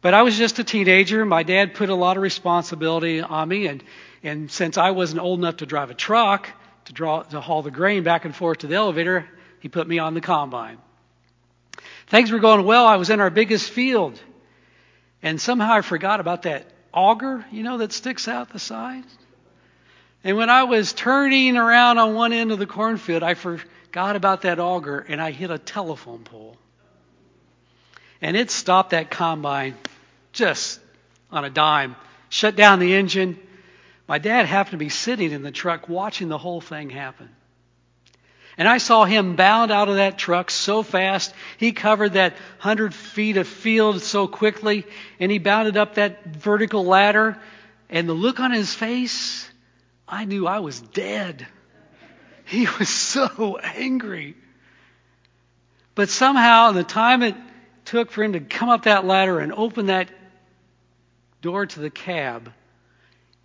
But 0.00 0.14
I 0.14 0.22
was 0.22 0.38
just 0.38 0.58
a 0.58 0.64
teenager. 0.64 1.26
My 1.26 1.42
dad 1.42 1.74
put 1.74 1.90
a 1.90 1.94
lot 1.94 2.16
of 2.16 2.22
responsibility 2.22 3.20
on 3.20 3.46
me, 3.46 3.66
and, 3.66 3.84
and 4.22 4.50
since 4.50 4.78
I 4.78 4.92
wasn't 4.92 5.20
old 5.20 5.38
enough 5.38 5.58
to 5.58 5.66
drive 5.66 5.90
a 5.90 5.94
truck 5.94 6.48
to, 6.86 6.94
draw, 6.94 7.24
to 7.24 7.42
haul 7.42 7.60
the 7.60 7.70
grain 7.70 8.04
back 8.04 8.24
and 8.24 8.34
forth 8.34 8.60
to 8.60 8.68
the 8.68 8.76
elevator, 8.76 9.28
he 9.60 9.68
put 9.68 9.86
me 9.86 9.98
on 9.98 10.14
the 10.14 10.20
combine. 10.20 10.78
Things 12.08 12.30
were 12.30 12.38
going 12.38 12.64
well. 12.64 12.86
I 12.86 12.96
was 12.96 13.10
in 13.10 13.20
our 13.20 13.30
biggest 13.30 13.70
field, 13.70 14.20
and 15.22 15.40
somehow 15.40 15.74
I 15.74 15.80
forgot 15.82 16.20
about 16.20 16.42
that 16.42 16.66
auger, 16.92 17.44
you 17.50 17.62
know, 17.62 17.78
that 17.78 17.92
sticks 17.92 18.28
out 18.28 18.50
the 18.50 18.58
side. 18.58 19.04
And 20.24 20.36
when 20.36 20.50
I 20.50 20.64
was 20.64 20.92
turning 20.92 21.56
around 21.56 21.98
on 21.98 22.14
one 22.14 22.32
end 22.32 22.50
of 22.50 22.58
the 22.58 22.66
cornfield, 22.66 23.22
I 23.22 23.34
forgot 23.34 24.16
about 24.16 24.42
that 24.42 24.58
auger 24.58 24.98
and 24.98 25.20
I 25.20 25.30
hit 25.30 25.50
a 25.50 25.58
telephone 25.58 26.24
pole. 26.24 26.56
And 28.20 28.36
it 28.36 28.50
stopped 28.50 28.90
that 28.90 29.10
combine 29.10 29.76
just 30.32 30.80
on 31.30 31.44
a 31.44 31.50
dime, 31.50 31.94
shut 32.30 32.56
down 32.56 32.80
the 32.80 32.94
engine. 32.94 33.38
My 34.08 34.18
dad 34.18 34.46
happened 34.46 34.72
to 34.72 34.78
be 34.78 34.88
sitting 34.88 35.30
in 35.30 35.42
the 35.42 35.52
truck 35.52 35.88
watching 35.88 36.28
the 36.28 36.38
whole 36.38 36.60
thing 36.60 36.90
happen. 36.90 37.28
And 38.58 38.66
I 38.66 38.78
saw 38.78 39.04
him 39.04 39.36
bound 39.36 39.70
out 39.70 39.88
of 39.88 39.94
that 39.94 40.18
truck 40.18 40.50
so 40.50 40.82
fast. 40.82 41.32
He 41.58 41.70
covered 41.70 42.14
that 42.14 42.36
hundred 42.58 42.92
feet 42.92 43.36
of 43.36 43.46
field 43.46 44.02
so 44.02 44.26
quickly, 44.26 44.84
and 45.20 45.30
he 45.30 45.38
bounded 45.38 45.76
up 45.76 45.94
that 45.94 46.24
vertical 46.24 46.84
ladder. 46.84 47.38
And 47.88 48.08
the 48.08 48.14
look 48.14 48.40
on 48.40 48.50
his 48.50 48.74
face, 48.74 49.48
I 50.08 50.24
knew 50.24 50.48
I 50.48 50.58
was 50.58 50.80
dead. 50.80 51.46
He 52.44 52.66
was 52.80 52.88
so 52.88 53.58
angry. 53.62 54.34
But 55.94 56.08
somehow, 56.08 56.70
in 56.70 56.74
the 56.74 56.84
time 56.84 57.22
it 57.22 57.36
took 57.84 58.10
for 58.10 58.24
him 58.24 58.32
to 58.32 58.40
come 58.40 58.70
up 58.70 58.84
that 58.84 59.04
ladder 59.04 59.38
and 59.38 59.52
open 59.52 59.86
that 59.86 60.10
door 61.42 61.64
to 61.64 61.80
the 61.80 61.90
cab, 61.90 62.52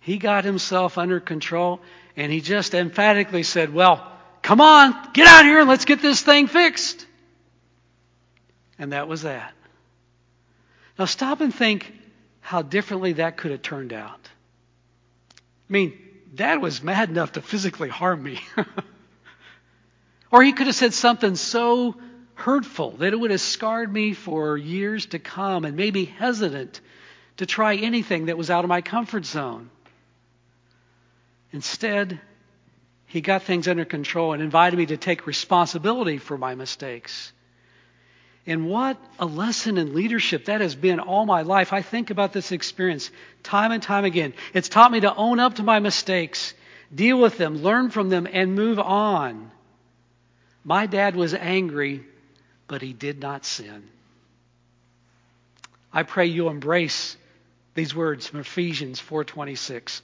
he 0.00 0.18
got 0.18 0.44
himself 0.44 0.98
under 0.98 1.20
control 1.20 1.80
and 2.16 2.32
he 2.32 2.40
just 2.40 2.74
emphatically 2.74 3.44
said, 3.44 3.72
Well, 3.72 4.10
come 4.44 4.60
on, 4.60 4.94
get 5.14 5.26
out 5.26 5.44
here 5.44 5.58
and 5.58 5.68
let's 5.68 5.86
get 5.86 6.00
this 6.00 6.20
thing 6.20 6.46
fixed. 6.46 7.06
And 8.78 8.92
that 8.92 9.08
was 9.08 9.22
that. 9.22 9.52
Now 10.98 11.06
stop 11.06 11.40
and 11.40 11.52
think 11.52 11.92
how 12.40 12.60
differently 12.62 13.14
that 13.14 13.38
could 13.38 13.50
have 13.50 13.62
turned 13.62 13.92
out. 13.92 14.20
I 15.32 15.72
mean, 15.72 15.98
Dad 16.34 16.60
was 16.60 16.82
mad 16.82 17.08
enough 17.08 17.32
to 17.32 17.42
physically 17.42 17.88
harm 17.88 18.22
me. 18.22 18.38
or 20.30 20.42
he 20.42 20.52
could 20.52 20.66
have 20.66 20.76
said 20.76 20.92
something 20.92 21.36
so 21.36 21.96
hurtful 22.34 22.90
that 22.98 23.14
it 23.14 23.16
would 23.16 23.30
have 23.30 23.40
scarred 23.40 23.90
me 23.90 24.12
for 24.12 24.58
years 24.58 25.06
to 25.06 25.18
come 25.18 25.64
and 25.64 25.74
made 25.74 25.94
me 25.94 26.04
hesitant 26.04 26.82
to 27.38 27.46
try 27.46 27.76
anything 27.76 28.26
that 28.26 28.36
was 28.36 28.50
out 28.50 28.64
of 28.64 28.68
my 28.68 28.82
comfort 28.82 29.24
zone. 29.24 29.70
Instead, 31.50 32.20
he 33.14 33.20
got 33.20 33.44
things 33.44 33.68
under 33.68 33.84
control 33.84 34.32
and 34.32 34.42
invited 34.42 34.76
me 34.76 34.86
to 34.86 34.96
take 34.96 35.24
responsibility 35.24 36.18
for 36.18 36.36
my 36.36 36.56
mistakes. 36.56 37.32
And 38.44 38.66
what 38.66 38.98
a 39.20 39.24
lesson 39.24 39.78
in 39.78 39.94
leadership 39.94 40.46
that 40.46 40.60
has 40.60 40.74
been 40.74 40.98
all 40.98 41.24
my 41.24 41.42
life. 41.42 41.72
I 41.72 41.80
think 41.80 42.10
about 42.10 42.32
this 42.32 42.50
experience 42.50 43.12
time 43.44 43.70
and 43.70 43.80
time 43.80 44.04
again. 44.04 44.34
It's 44.52 44.68
taught 44.68 44.90
me 44.90 44.98
to 44.98 45.14
own 45.14 45.38
up 45.38 45.54
to 45.54 45.62
my 45.62 45.78
mistakes, 45.78 46.54
deal 46.92 47.20
with 47.20 47.38
them, 47.38 47.62
learn 47.62 47.90
from 47.90 48.08
them, 48.08 48.26
and 48.28 48.56
move 48.56 48.80
on. 48.80 49.52
My 50.64 50.86
dad 50.86 51.14
was 51.14 51.34
angry, 51.34 52.02
but 52.66 52.82
he 52.82 52.92
did 52.92 53.20
not 53.20 53.44
sin. 53.44 53.84
I 55.92 56.02
pray 56.02 56.26
you 56.26 56.48
embrace 56.48 57.16
these 57.76 57.94
words 57.94 58.26
from 58.26 58.40
Ephesians 58.40 59.00
4:26 59.00 60.02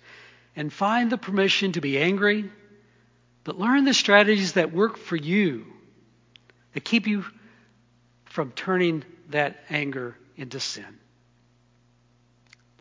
and 0.55 0.73
find 0.73 1.11
the 1.11 1.19
permission 1.19 1.73
to 1.73 1.81
be 1.81 1.99
angry, 1.99 2.49
but 3.45 3.59
learn 3.59 3.85
the 3.85 3.95
strategies 3.95 4.53
that 4.53 4.73
work 4.73 4.97
for 4.97 5.17
you, 5.17 5.67
that 6.75 6.85
keep 6.85 7.07
you 7.07 7.25
from 8.27 8.53
turning 8.53 9.05
that 9.31 9.59
anger 9.69 10.17
into 10.37 10.61
sin. 10.61 10.99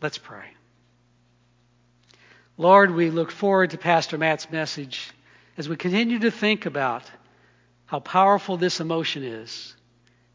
Let's 0.00 0.18
pray. 0.18 0.44
Lord, 2.56 2.94
we 2.94 3.10
look 3.10 3.30
forward 3.30 3.70
to 3.70 3.78
Pastor 3.78 4.18
Matt's 4.18 4.50
message 4.50 5.10
as 5.56 5.68
we 5.68 5.76
continue 5.76 6.20
to 6.20 6.30
think 6.30 6.66
about 6.66 7.10
how 7.86 8.00
powerful 8.00 8.56
this 8.56 8.80
emotion 8.80 9.24
is. 9.24 9.74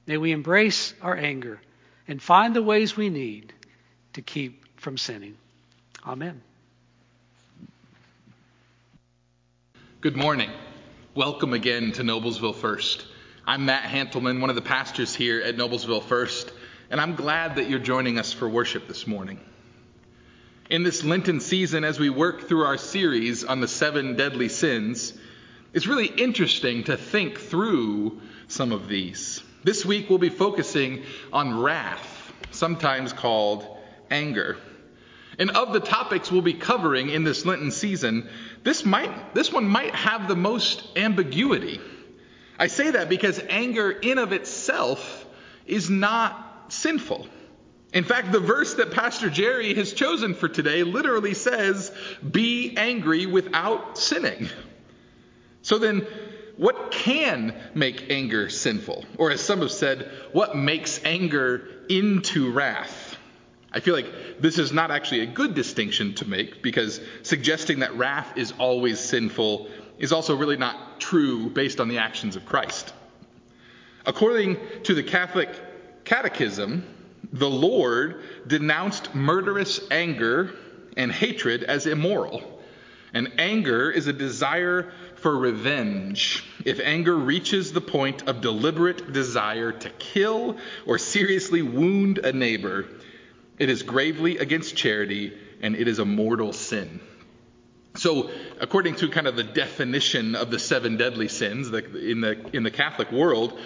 May 0.07 0.17
we 0.17 0.31
embrace 0.31 0.93
our 1.01 1.15
anger 1.15 1.61
and 2.07 2.21
find 2.21 2.55
the 2.55 2.63
ways 2.63 2.97
we 2.97 3.09
need 3.09 3.53
to 4.13 4.21
keep 4.21 4.79
from 4.79 4.97
sinning. 4.97 5.37
Amen. 6.05 6.41
Good 10.05 10.15
morning. 10.15 10.51
Welcome 11.15 11.53
again 11.53 11.91
to 11.93 12.03
Noblesville 12.03 12.53
First. 12.53 13.07
I'm 13.47 13.65
Matt 13.65 13.89
Hantelman, 13.89 14.39
one 14.39 14.51
of 14.51 14.55
the 14.55 14.61
pastors 14.61 15.15
here 15.15 15.41
at 15.41 15.55
Noblesville 15.57 16.03
First, 16.03 16.51
and 16.91 17.01
I'm 17.01 17.15
glad 17.15 17.55
that 17.55 17.71
you're 17.71 17.79
joining 17.79 18.19
us 18.19 18.31
for 18.31 18.47
worship 18.47 18.87
this 18.87 19.07
morning. 19.07 19.39
In 20.69 20.83
this 20.83 21.03
Lenten 21.03 21.39
season, 21.39 21.83
as 21.83 21.99
we 21.99 22.11
work 22.11 22.47
through 22.47 22.65
our 22.65 22.77
series 22.77 23.43
on 23.43 23.61
the 23.61 23.67
seven 23.67 24.15
deadly 24.15 24.47
sins, 24.47 25.11
it's 25.73 25.87
really 25.87 26.05
interesting 26.05 26.83
to 26.83 26.97
think 26.97 27.39
through 27.39 28.21
some 28.47 28.71
of 28.71 28.87
these. 28.87 29.41
This 29.63 29.83
week, 29.87 30.07
we'll 30.07 30.19
be 30.19 30.29
focusing 30.29 31.01
on 31.33 31.59
wrath, 31.59 32.31
sometimes 32.51 33.11
called 33.11 33.65
anger. 34.11 34.57
And 35.37 35.51
of 35.51 35.73
the 35.73 35.79
topics 35.79 36.31
we'll 36.31 36.41
be 36.41 36.53
covering 36.53 37.09
in 37.09 37.23
this 37.23 37.45
Lenten 37.45 37.71
season, 37.71 38.29
this, 38.63 38.85
might, 38.85 39.33
this 39.33 39.51
one 39.51 39.67
might 39.67 39.93
have 39.95 40.27
the 40.27 40.35
most 40.35 40.87
ambiguity. 40.95 41.79
I 42.57 42.67
say 42.67 42.91
that 42.91 43.09
because 43.09 43.41
anger 43.49 43.91
in 43.91 44.17
of 44.17 44.31
itself 44.31 45.25
is 45.65 45.89
not 45.89 46.65
sinful. 46.69 47.27
In 47.93 48.03
fact, 48.03 48.31
the 48.31 48.39
verse 48.39 48.75
that 48.75 48.91
Pastor 48.91 49.29
Jerry 49.29 49.73
has 49.75 49.93
chosen 49.93 50.33
for 50.33 50.49
today 50.49 50.83
literally 50.83 51.33
says, 51.33 51.91
Be 52.29 52.75
angry 52.77 53.25
without 53.25 53.97
sinning. 53.97 54.49
So 55.61 55.77
then, 55.77 56.05
what 56.57 56.91
can 56.91 57.53
make 57.73 58.09
anger 58.09 58.49
sinful? 58.49 59.05
Or 59.17 59.31
as 59.31 59.41
some 59.41 59.61
have 59.61 59.71
said, 59.71 60.09
what 60.31 60.55
makes 60.55 61.03
anger 61.03 61.67
into 61.89 62.51
wrath? 62.51 63.04
I 63.75 63.81
feel 63.81 63.93
like 63.93 64.39
this 64.39 64.57
is 64.57 64.71
not 64.71 64.89
actually 64.89 65.19
a 65.19 65.25
good 65.25 65.53
distinction 65.53 66.13
to 66.15 66.29
make 66.29 66.63
because 66.63 67.01
suggesting 67.23 67.79
that 67.79 67.93
wrath 67.97 68.37
is 68.37 68.53
always 68.57 69.01
sinful 69.01 69.67
is 69.99 70.13
also 70.13 70.33
really 70.37 70.55
not 70.55 71.01
true 71.01 71.49
based 71.49 71.81
on 71.81 71.89
the 71.89 71.97
actions 71.97 72.37
of 72.37 72.45
Christ. 72.45 72.93
According 74.05 74.57
to 74.83 74.93
the 74.93 75.03
Catholic 75.03 75.49
Catechism, 76.05 76.85
the 77.33 77.49
Lord 77.49 78.23
denounced 78.47 79.13
murderous 79.13 79.81
anger 79.91 80.51
and 80.95 81.11
hatred 81.11 81.63
as 81.63 81.85
immoral. 81.85 82.61
And 83.13 83.33
anger 83.37 83.91
is 83.91 84.07
a 84.07 84.13
desire 84.13 84.91
for 85.15 85.37
revenge. 85.37 86.45
If 86.63 86.79
anger 86.79 87.15
reaches 87.15 87.73
the 87.73 87.81
point 87.81 88.27
of 88.27 88.39
deliberate 88.39 89.11
desire 89.11 89.71
to 89.73 89.89
kill 89.89 90.57
or 90.85 90.97
seriously 90.97 91.61
wound 91.61 92.19
a 92.19 92.31
neighbor, 92.31 92.85
it 93.57 93.69
is 93.69 93.83
gravely 93.83 94.37
against 94.37 94.75
charity 94.75 95.33
and 95.61 95.75
it 95.75 95.87
is 95.87 95.99
a 95.99 96.05
mortal 96.05 96.53
sin. 96.53 96.99
So, 97.95 98.29
according 98.59 98.95
to 98.95 99.07
kind 99.07 99.25
of 99.25 99.37
the 99.37 99.43
definition 99.43 100.35
of 100.35 100.51
the 100.51 100.59
seven 100.59 100.97
deadly 100.97 101.29
sins 101.29 101.67
in 101.67 102.21
the, 102.21 102.49
in 102.53 102.63
the 102.63 102.71
Catholic 102.71 103.11
world, 103.11 103.57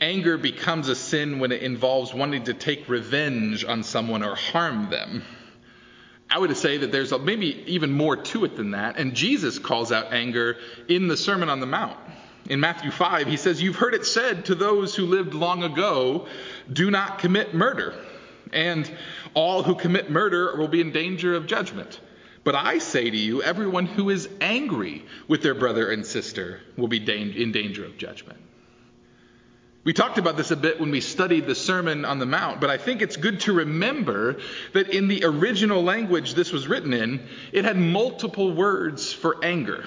anger 0.00 0.38
becomes 0.38 0.88
a 0.88 0.94
sin 0.94 1.38
when 1.38 1.52
it 1.52 1.62
involves 1.62 2.14
wanting 2.14 2.44
to 2.44 2.54
take 2.54 2.88
revenge 2.88 3.64
on 3.64 3.82
someone 3.82 4.22
or 4.22 4.34
harm 4.34 4.88
them. 4.88 5.22
I 6.28 6.38
would 6.38 6.56
say 6.56 6.78
that 6.78 6.90
there's 6.90 7.16
maybe 7.18 7.64
even 7.66 7.92
more 7.92 8.16
to 8.16 8.44
it 8.44 8.56
than 8.56 8.72
that, 8.72 8.98
and 8.98 9.14
Jesus 9.14 9.58
calls 9.58 9.92
out 9.92 10.12
anger 10.12 10.56
in 10.88 11.06
the 11.06 11.16
Sermon 11.16 11.48
on 11.48 11.60
the 11.60 11.66
Mount. 11.66 11.96
In 12.48 12.60
Matthew 12.60 12.90
5, 12.90 13.26
he 13.26 13.36
says, 13.36 13.62
You've 13.62 13.76
heard 13.76 13.94
it 13.94 14.06
said 14.06 14.46
to 14.46 14.54
those 14.54 14.94
who 14.94 15.06
lived 15.06 15.34
long 15.34 15.62
ago, 15.62 16.26
do 16.72 16.90
not 16.90 17.18
commit 17.18 17.54
murder, 17.54 17.94
and 18.52 18.90
all 19.36 19.62
who 19.62 19.74
commit 19.74 20.10
murder 20.10 20.56
will 20.56 20.66
be 20.66 20.80
in 20.80 20.90
danger 20.90 21.36
of 21.36 21.46
judgment. 21.46 22.00
But 22.42 22.54
I 22.54 22.78
say 22.78 23.10
to 23.10 23.16
you, 23.16 23.42
everyone 23.42 23.86
who 23.86 24.08
is 24.08 24.28
angry 24.40 25.04
with 25.28 25.42
their 25.42 25.54
brother 25.54 25.90
and 25.90 26.06
sister 26.06 26.60
will 26.76 26.88
be 26.88 26.96
in 26.96 27.52
danger 27.52 27.84
of 27.84 27.98
judgment. 27.98 28.40
We 29.84 29.92
talked 29.92 30.18
about 30.18 30.36
this 30.36 30.50
a 30.50 30.56
bit 30.56 30.80
when 30.80 30.90
we 30.90 31.00
studied 31.00 31.46
the 31.46 31.54
Sermon 31.54 32.04
on 32.04 32.18
the 32.18 32.26
Mount, 32.26 32.60
but 32.60 32.70
I 32.70 32.78
think 32.78 33.02
it's 33.02 33.16
good 33.16 33.40
to 33.40 33.52
remember 33.52 34.38
that 34.72 34.88
in 34.88 35.06
the 35.06 35.24
original 35.24 35.82
language 35.82 36.34
this 36.34 36.50
was 36.50 36.66
written 36.66 36.92
in, 36.92 37.28
it 37.52 37.64
had 37.64 37.76
multiple 37.76 38.52
words 38.52 39.12
for 39.12 39.44
anger. 39.44 39.86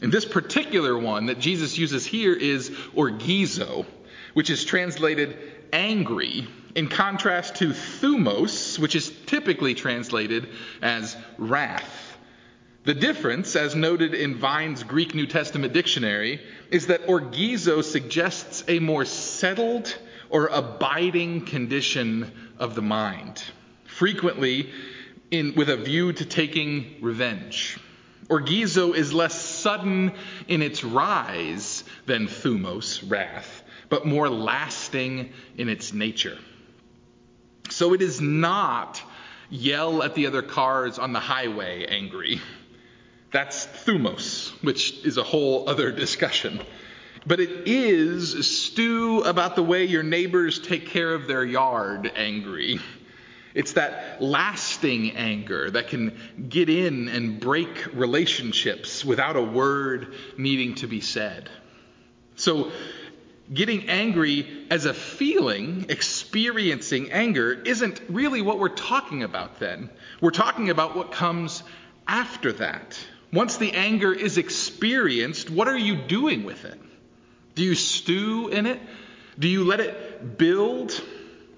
And 0.00 0.12
this 0.12 0.24
particular 0.24 0.98
one 0.98 1.26
that 1.26 1.38
Jesus 1.38 1.78
uses 1.78 2.04
here 2.04 2.34
is 2.34 2.70
orgizo, 2.94 3.86
which 4.34 4.50
is 4.50 4.64
translated 4.64 5.38
angry 5.72 6.46
in 6.74 6.88
contrast 6.88 7.56
to 7.56 7.70
thumos, 7.70 8.78
which 8.78 8.96
is 8.96 9.12
typically 9.26 9.74
translated 9.74 10.48
as 10.82 11.16
wrath. 11.38 12.16
The 12.84 12.94
difference, 12.94 13.56
as 13.56 13.74
noted 13.74 14.12
in 14.12 14.34
Vine's 14.34 14.82
Greek 14.82 15.14
New 15.14 15.26
Testament 15.26 15.72
dictionary, 15.72 16.40
is 16.70 16.88
that 16.88 17.06
orgizo 17.06 17.82
suggests 17.82 18.64
a 18.68 18.78
more 18.78 19.06
settled 19.06 19.96
or 20.28 20.48
abiding 20.48 21.46
condition 21.46 22.30
of 22.58 22.74
the 22.74 22.82
mind, 22.82 23.42
frequently 23.86 24.70
in, 25.30 25.54
with 25.54 25.70
a 25.70 25.76
view 25.76 26.12
to 26.12 26.24
taking 26.26 26.96
revenge. 27.00 27.78
Orgizo 28.28 28.94
is 28.94 29.14
less 29.14 29.38
sudden 29.40 30.12
in 30.48 30.60
its 30.60 30.82
rise 30.84 31.84
than 32.06 32.26
thumos, 32.26 33.02
wrath, 33.08 33.62
but 33.88 34.06
more 34.06 34.28
lasting 34.28 35.32
in 35.56 35.68
its 35.68 35.92
nature. 35.92 36.38
So 37.74 37.92
it 37.92 38.02
is 38.02 38.20
not 38.20 39.02
yell 39.50 40.04
at 40.04 40.14
the 40.14 40.28
other 40.28 40.42
cars 40.42 41.00
on 41.00 41.12
the 41.12 41.18
highway 41.18 41.84
angry. 41.86 42.40
That's 43.32 43.66
thumos, 43.66 44.50
which 44.62 45.04
is 45.04 45.16
a 45.16 45.24
whole 45.24 45.68
other 45.68 45.90
discussion. 45.90 46.60
But 47.26 47.40
it 47.40 47.66
is 47.66 48.46
stew 48.46 49.22
about 49.22 49.56
the 49.56 49.64
way 49.64 49.86
your 49.86 50.04
neighbors 50.04 50.60
take 50.60 50.90
care 50.90 51.14
of 51.14 51.26
their 51.26 51.44
yard 51.44 52.12
angry. 52.14 52.78
It's 53.54 53.72
that 53.72 54.22
lasting 54.22 55.16
anger 55.16 55.68
that 55.72 55.88
can 55.88 56.16
get 56.48 56.68
in 56.68 57.08
and 57.08 57.40
break 57.40 57.92
relationships 57.92 59.04
without 59.04 59.34
a 59.34 59.42
word 59.42 60.14
needing 60.38 60.76
to 60.76 60.86
be 60.86 61.00
said. 61.00 61.50
So 62.36 62.70
getting 63.52 63.88
angry 63.88 64.66
as 64.70 64.86
a 64.86 64.94
feeling, 64.94 65.86
experiencing 65.88 67.12
anger, 67.12 67.52
isn't 67.52 68.00
really 68.08 68.40
what 68.42 68.58
we're 68.58 68.68
talking 68.68 69.22
about 69.22 69.58
then. 69.58 69.90
We're 70.20 70.30
talking 70.30 70.70
about 70.70 70.96
what 70.96 71.12
comes 71.12 71.62
after 72.06 72.52
that. 72.52 72.98
Once 73.32 73.56
the 73.56 73.72
anger 73.72 74.12
is 74.12 74.38
experienced, 74.38 75.50
what 75.50 75.68
are 75.68 75.78
you 75.78 75.96
doing 75.96 76.44
with 76.44 76.64
it? 76.64 76.80
Do 77.54 77.62
you 77.62 77.74
stew 77.74 78.48
in 78.48 78.66
it? 78.66 78.80
Do 79.38 79.48
you 79.48 79.64
let 79.64 79.80
it 79.80 80.38
build? 80.38 80.90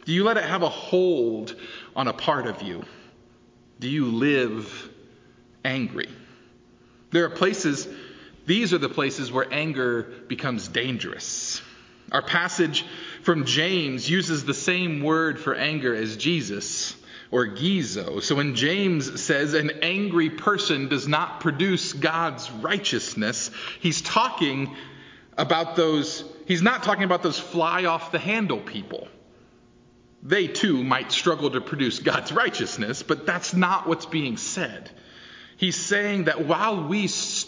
Do 0.04 0.12
you 0.12 0.24
let 0.24 0.36
it 0.36 0.44
have 0.44 0.62
a 0.62 0.68
hold 0.68 1.54
on 1.94 2.08
a 2.08 2.12
part 2.12 2.46
of 2.46 2.62
you? 2.62 2.84
Do 3.78 3.88
you 3.88 4.06
live 4.06 4.90
angry? 5.64 6.08
There 7.10 7.24
are 7.26 7.30
places, 7.30 7.86
these 8.46 8.72
are 8.72 8.78
the 8.78 8.88
places 8.88 9.30
where 9.30 9.46
anger 9.52 10.02
becomes 10.28 10.68
dangerous. 10.68 11.60
Our 12.12 12.22
passage 12.22 12.84
from 13.22 13.44
James 13.44 14.08
uses 14.08 14.44
the 14.44 14.54
same 14.54 15.02
word 15.02 15.40
for 15.40 15.54
anger 15.54 15.94
as 15.94 16.16
Jesus, 16.16 16.94
orgizo. 17.32 18.22
So 18.22 18.36
when 18.36 18.54
James 18.54 19.20
says 19.20 19.54
an 19.54 19.70
angry 19.82 20.30
person 20.30 20.88
does 20.88 21.08
not 21.08 21.40
produce 21.40 21.92
God's 21.92 22.50
righteousness, 22.50 23.50
he's 23.80 24.00
talking 24.00 24.76
about 25.36 25.76
those, 25.76 26.24
he's 26.46 26.62
not 26.62 26.82
talking 26.84 27.04
about 27.04 27.22
those 27.22 27.38
fly 27.38 27.84
off 27.84 28.12
the 28.12 28.18
handle 28.18 28.60
people. 28.60 29.08
They 30.22 30.46
too 30.46 30.82
might 30.82 31.12
struggle 31.12 31.50
to 31.50 31.60
produce 31.60 31.98
God's 31.98 32.32
righteousness, 32.32 33.02
but 33.02 33.26
that's 33.26 33.54
not 33.54 33.86
what's 33.86 34.06
being 34.06 34.36
said. 34.36 34.90
He's 35.56 35.76
saying 35.76 36.24
that 36.24 36.46
while 36.46 36.86
we 36.86 37.06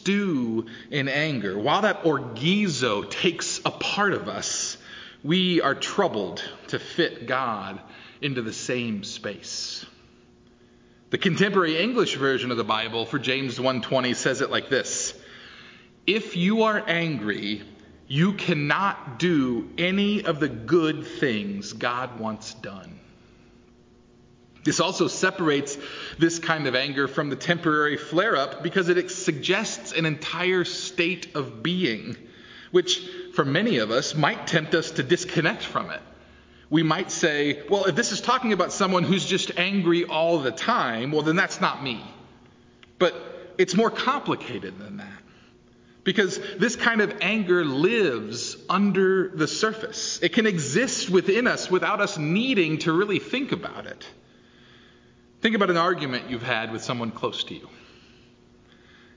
stew 0.08 0.64
in 0.90 1.06
anger, 1.06 1.58
while 1.58 1.82
that 1.82 2.02
orgizo 2.02 3.02
takes 3.10 3.60
a 3.66 3.70
part 3.70 4.14
of 4.14 4.26
us, 4.26 4.78
we 5.22 5.60
are 5.60 5.74
troubled 5.74 6.42
to 6.68 6.78
fit 6.78 7.26
God 7.26 7.78
into 8.22 8.40
the 8.40 8.52
same 8.54 9.04
space. 9.04 9.84
The 11.10 11.18
contemporary 11.18 11.76
English 11.76 12.14
version 12.14 12.50
of 12.50 12.56
the 12.56 12.64
Bible 12.64 13.04
for 13.04 13.18
James 13.18 13.58
1:20 13.58 14.16
says 14.16 14.40
it 14.40 14.50
like 14.50 14.70
this: 14.70 15.12
If 16.06 16.38
you 16.38 16.62
are 16.62 16.82
angry, 16.86 17.60
you 18.06 18.32
cannot 18.32 19.18
do 19.18 19.68
any 19.76 20.24
of 20.24 20.40
the 20.40 20.48
good 20.48 21.06
things 21.06 21.74
God 21.74 22.18
wants 22.18 22.54
done. 22.54 22.98
This 24.68 24.80
also 24.80 25.08
separates 25.08 25.78
this 26.18 26.38
kind 26.38 26.66
of 26.66 26.74
anger 26.74 27.08
from 27.08 27.30
the 27.30 27.36
temporary 27.36 27.96
flare 27.96 28.36
up 28.36 28.62
because 28.62 28.90
it 28.90 29.10
suggests 29.10 29.92
an 29.92 30.04
entire 30.04 30.66
state 30.66 31.34
of 31.34 31.62
being, 31.62 32.18
which 32.70 33.08
for 33.32 33.46
many 33.46 33.78
of 33.78 33.90
us 33.90 34.14
might 34.14 34.46
tempt 34.46 34.74
us 34.74 34.90
to 34.90 35.02
disconnect 35.02 35.62
from 35.62 35.88
it. 35.88 36.02
We 36.68 36.82
might 36.82 37.10
say, 37.10 37.62
well, 37.70 37.86
if 37.86 37.96
this 37.96 38.12
is 38.12 38.20
talking 38.20 38.52
about 38.52 38.74
someone 38.74 39.04
who's 39.04 39.24
just 39.24 39.52
angry 39.56 40.04
all 40.04 40.40
the 40.40 40.52
time, 40.52 41.12
well, 41.12 41.22
then 41.22 41.36
that's 41.36 41.62
not 41.62 41.82
me. 41.82 42.04
But 42.98 43.14
it's 43.56 43.74
more 43.74 43.90
complicated 43.90 44.78
than 44.78 44.98
that. 44.98 45.22
Because 46.04 46.38
this 46.58 46.76
kind 46.76 47.00
of 47.00 47.14
anger 47.22 47.64
lives 47.64 48.58
under 48.68 49.30
the 49.30 49.48
surface. 49.48 50.20
It 50.22 50.34
can 50.34 50.46
exist 50.46 51.08
within 51.08 51.46
us 51.46 51.70
without 51.70 52.02
us 52.02 52.18
needing 52.18 52.80
to 52.80 52.92
really 52.92 53.18
think 53.18 53.52
about 53.52 53.86
it. 53.86 54.06
Think 55.40 55.54
about 55.54 55.70
an 55.70 55.76
argument 55.76 56.30
you've 56.30 56.42
had 56.42 56.72
with 56.72 56.82
someone 56.82 57.12
close 57.12 57.44
to 57.44 57.54
you. 57.54 57.68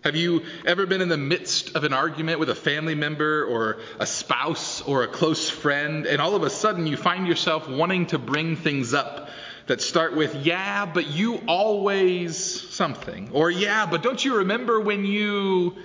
Have 0.04 0.16
you 0.16 0.44
ever 0.66 0.86
been 0.86 1.02
in 1.02 1.10
the 1.10 1.18
midst 1.18 1.76
of 1.76 1.84
an 1.84 1.94
argument 1.94 2.40
with 2.40 2.50
a 2.50 2.56
family 2.56 2.96
member 2.96 3.44
or 3.46 3.80
a 4.00 4.06
spouse 4.06 4.82
or 4.82 5.04
a 5.04 5.08
close 5.08 5.50
friend, 5.50 6.06
and 6.06 6.22
all 6.22 6.36
of 6.36 6.44
a 6.44 6.50
sudden 6.50 6.88
you 6.88 6.98
find 6.98 7.28
yourself 7.28 7.68
wanting 7.68 8.08
to 8.08 8.18
bring 8.18 8.56
things 8.56 8.94
up 8.94 9.30
that 9.68 9.82
start 9.82 10.16
with, 10.16 10.36
yeah, 10.36 10.86
but 10.86 11.08
you 11.08 11.42
always 11.48 12.36
something, 12.38 13.30
or 13.32 13.50
yeah, 13.52 13.86
but 13.86 14.02
don't 14.04 14.24
you 14.24 14.38
remember 14.38 14.80
when 14.80 15.06
you. 15.06 15.76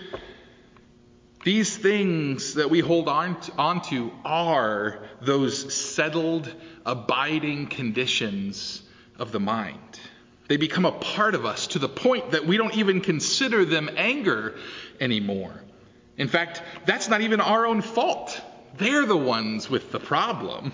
These 1.44 1.77
things 1.77 2.55
that 2.55 2.70
we 2.70 2.81
hold 2.81 3.09
on 3.09 3.40
to, 3.42 3.53
onto 3.53 4.11
are 4.25 5.07
those 5.20 5.72
settled, 5.72 6.53
abiding 6.85 7.68
conditions 7.68 8.83
of 9.18 9.31
the 9.31 9.38
mind. 9.38 10.01
They 10.48 10.56
become 10.56 10.85
a 10.85 10.92
part 10.92 11.35
of 11.35 11.44
us 11.44 11.68
to 11.68 11.78
the 11.78 11.88
point 11.88 12.30
that 12.32 12.46
we 12.46 12.56
don't 12.56 12.76
even 12.76 13.00
consider 13.00 13.64
them 13.64 13.90
anger 13.96 14.54
anymore. 15.00 15.52
In 16.16 16.28
fact, 16.28 16.62
that's 16.87 17.09
not 17.09 17.20
even 17.20 17.40
our 17.40 17.66
own 17.66 17.82
fault. 17.82 18.40
They're 18.78 19.06
the 19.06 19.16
ones 19.16 19.68
with 19.68 19.92
the 19.92 20.00
problem. 20.00 20.72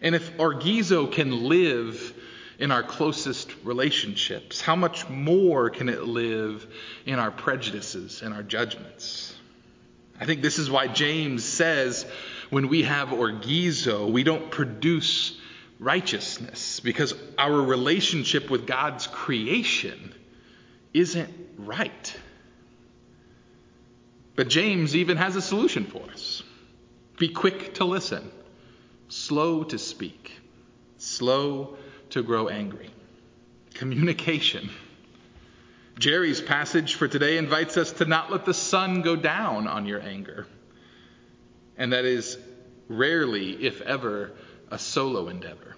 And 0.00 0.14
if 0.14 0.36
orgizo 0.36 1.10
can 1.10 1.44
live 1.44 2.14
in 2.58 2.70
our 2.70 2.82
closest 2.82 3.50
relationships, 3.64 4.60
how 4.60 4.76
much 4.76 5.08
more 5.08 5.70
can 5.70 5.88
it 5.88 6.04
live 6.04 6.66
in 7.04 7.18
our 7.18 7.30
prejudices 7.30 8.22
and 8.22 8.32
our 8.32 8.42
judgments? 8.42 9.34
I 10.18 10.24
think 10.24 10.40
this 10.40 10.58
is 10.58 10.70
why 10.70 10.86
James 10.86 11.44
says 11.44 12.06
when 12.48 12.68
we 12.68 12.84
have 12.84 13.08
orgizo, 13.08 14.10
we 14.10 14.22
don't 14.22 14.50
produce 14.50 15.38
righteousness 15.78 16.80
because 16.80 17.14
our 17.38 17.60
relationship 17.60 18.50
with 18.50 18.66
God's 18.66 19.06
creation 19.06 20.14
isn't 20.94 21.32
right. 21.58 22.16
But 24.34 24.48
James 24.48 24.94
even 24.94 25.16
has 25.16 25.36
a 25.36 25.42
solution 25.42 25.84
for 25.84 26.02
us 26.10 26.42
be 27.18 27.28
quick 27.28 27.74
to 27.74 27.84
listen, 27.84 28.30
slow 29.08 29.64
to 29.64 29.78
speak, 29.78 30.32
slow 30.98 31.76
to 32.10 32.22
grow 32.22 32.48
angry. 32.48 32.90
Communication. 33.72 34.68
Jerry's 35.98 36.42
passage 36.42 36.94
for 36.94 37.08
today 37.08 37.38
invites 37.38 37.78
us 37.78 37.92
to 37.92 38.04
not 38.04 38.30
let 38.30 38.44
the 38.44 38.52
sun 38.52 39.00
go 39.00 39.16
down 39.16 39.66
on 39.66 39.86
your 39.86 40.00
anger. 40.00 40.46
And 41.78 41.94
that 41.94 42.04
is 42.04 42.36
rarely, 42.88 43.52
if 43.52 43.80
ever, 43.80 44.32
a 44.70 44.78
solo 44.78 45.28
endeavor. 45.28 45.76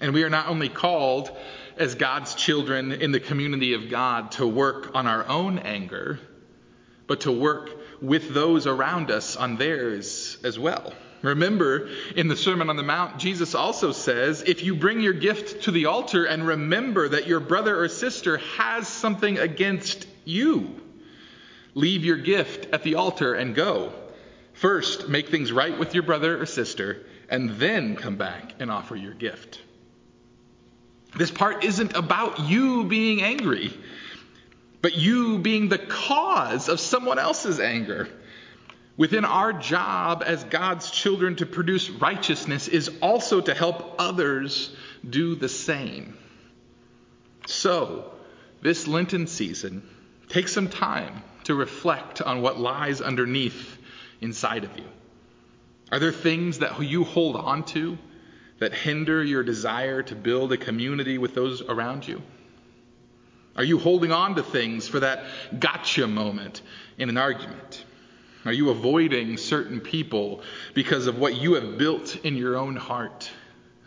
And 0.00 0.12
we 0.12 0.22
are 0.24 0.30
not 0.30 0.48
only 0.48 0.68
called 0.68 1.30
as 1.76 1.94
God's 1.94 2.34
children 2.34 2.92
in 2.92 3.12
the 3.12 3.20
community 3.20 3.74
of 3.74 3.88
God 3.88 4.32
to 4.32 4.46
work 4.46 4.94
on 4.94 5.06
our 5.06 5.26
own 5.26 5.58
anger, 5.58 6.18
but 7.06 7.22
to 7.22 7.32
work 7.32 7.70
with 8.00 8.32
those 8.34 8.66
around 8.66 9.10
us 9.10 9.36
on 9.36 9.56
theirs 9.56 10.38
as 10.44 10.58
well. 10.58 10.92
Remember, 11.22 11.88
in 12.16 12.28
the 12.28 12.36
Sermon 12.36 12.68
on 12.68 12.76
the 12.76 12.82
Mount, 12.82 13.18
Jesus 13.18 13.54
also 13.54 13.92
says, 13.92 14.42
If 14.42 14.62
you 14.62 14.74
bring 14.74 15.00
your 15.00 15.14
gift 15.14 15.62
to 15.64 15.70
the 15.70 15.86
altar 15.86 16.26
and 16.26 16.46
remember 16.46 17.08
that 17.08 17.26
your 17.26 17.40
brother 17.40 17.80
or 17.80 17.88
sister 17.88 18.36
has 18.58 18.86
something 18.88 19.38
against 19.38 20.06
you, 20.26 20.78
leave 21.74 22.04
your 22.04 22.18
gift 22.18 22.74
at 22.74 22.82
the 22.82 22.96
altar 22.96 23.32
and 23.34 23.54
go. 23.54 23.94
First, 24.64 25.10
make 25.10 25.28
things 25.28 25.52
right 25.52 25.78
with 25.78 25.92
your 25.92 26.04
brother 26.04 26.40
or 26.40 26.46
sister, 26.46 27.04
and 27.28 27.50
then 27.50 27.96
come 27.96 28.16
back 28.16 28.54
and 28.60 28.70
offer 28.70 28.96
your 28.96 29.12
gift. 29.12 29.60
This 31.14 31.30
part 31.30 31.64
isn't 31.64 31.94
about 31.94 32.40
you 32.40 32.84
being 32.84 33.20
angry, 33.20 33.74
but 34.80 34.96
you 34.96 35.38
being 35.38 35.68
the 35.68 35.76
cause 35.76 36.70
of 36.70 36.80
someone 36.80 37.18
else's 37.18 37.60
anger. 37.60 38.08
Within 38.96 39.26
our 39.26 39.52
job 39.52 40.22
as 40.24 40.42
God's 40.44 40.90
children 40.90 41.36
to 41.36 41.44
produce 41.44 41.90
righteousness 41.90 42.66
is 42.66 42.90
also 43.02 43.42
to 43.42 43.52
help 43.52 43.96
others 43.98 44.74
do 45.06 45.34
the 45.34 45.50
same. 45.50 46.16
So, 47.46 48.14
this 48.62 48.88
Lenten 48.88 49.26
season, 49.26 49.86
take 50.30 50.48
some 50.48 50.70
time 50.70 51.22
to 51.42 51.54
reflect 51.54 52.22
on 52.22 52.40
what 52.40 52.58
lies 52.58 53.02
underneath 53.02 53.76
inside 54.20 54.64
of 54.64 54.76
you? 54.76 54.84
Are 55.92 55.98
there 55.98 56.12
things 56.12 56.58
that 56.60 56.80
you 56.82 57.04
hold 57.04 57.36
on 57.36 57.64
to 57.66 57.98
that 58.58 58.74
hinder 58.74 59.22
your 59.22 59.42
desire 59.42 60.02
to 60.02 60.14
build 60.14 60.52
a 60.52 60.56
community 60.56 61.18
with 61.18 61.34
those 61.34 61.62
around 61.62 62.06
you? 62.06 62.22
Are 63.56 63.64
you 63.64 63.78
holding 63.78 64.10
on 64.10 64.34
to 64.34 64.42
things 64.42 64.88
for 64.88 65.00
that 65.00 65.24
gotcha 65.58 66.06
moment 66.06 66.62
in 66.98 67.08
an 67.08 67.16
argument? 67.16 67.84
Are 68.44 68.52
you 68.52 68.70
avoiding 68.70 69.36
certain 69.36 69.80
people 69.80 70.42
because 70.74 71.06
of 71.06 71.18
what 71.18 71.36
you 71.36 71.54
have 71.54 71.78
built 71.78 72.16
in 72.16 72.36
your 72.36 72.56
own 72.56 72.76
heart 72.76 73.30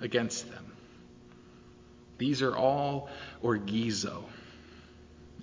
against 0.02 0.50
them? 0.50 0.72
These 2.18 2.42
are 2.42 2.56
all 2.56 3.10
orgizo. 3.44 4.24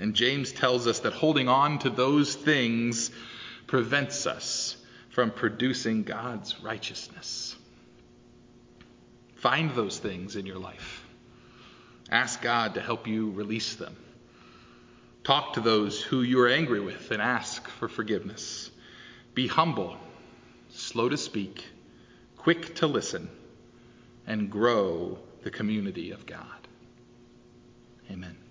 And 0.00 0.14
James 0.14 0.52
tells 0.52 0.86
us 0.86 1.00
that 1.00 1.12
holding 1.12 1.48
on 1.48 1.78
to 1.80 1.90
those 1.90 2.34
things 2.34 3.12
prevents 3.66 4.26
us 4.26 4.73
from 5.14 5.30
producing 5.30 6.02
God's 6.02 6.60
righteousness. 6.60 7.54
Find 9.36 9.70
those 9.74 9.98
things 9.98 10.34
in 10.34 10.44
your 10.44 10.58
life. 10.58 11.06
Ask 12.10 12.42
God 12.42 12.74
to 12.74 12.80
help 12.80 13.06
you 13.06 13.30
release 13.30 13.76
them. 13.76 13.96
Talk 15.22 15.54
to 15.54 15.60
those 15.60 16.02
who 16.02 16.22
you 16.22 16.40
are 16.40 16.48
angry 16.48 16.80
with 16.80 17.12
and 17.12 17.22
ask 17.22 17.68
for 17.68 17.88
forgiveness. 17.88 18.70
Be 19.34 19.46
humble, 19.46 19.96
slow 20.70 21.08
to 21.08 21.16
speak, 21.16 21.64
quick 22.36 22.74
to 22.76 22.88
listen, 22.88 23.30
and 24.26 24.50
grow 24.50 25.18
the 25.42 25.50
community 25.50 26.10
of 26.10 26.26
God. 26.26 26.68
Amen. 28.10 28.43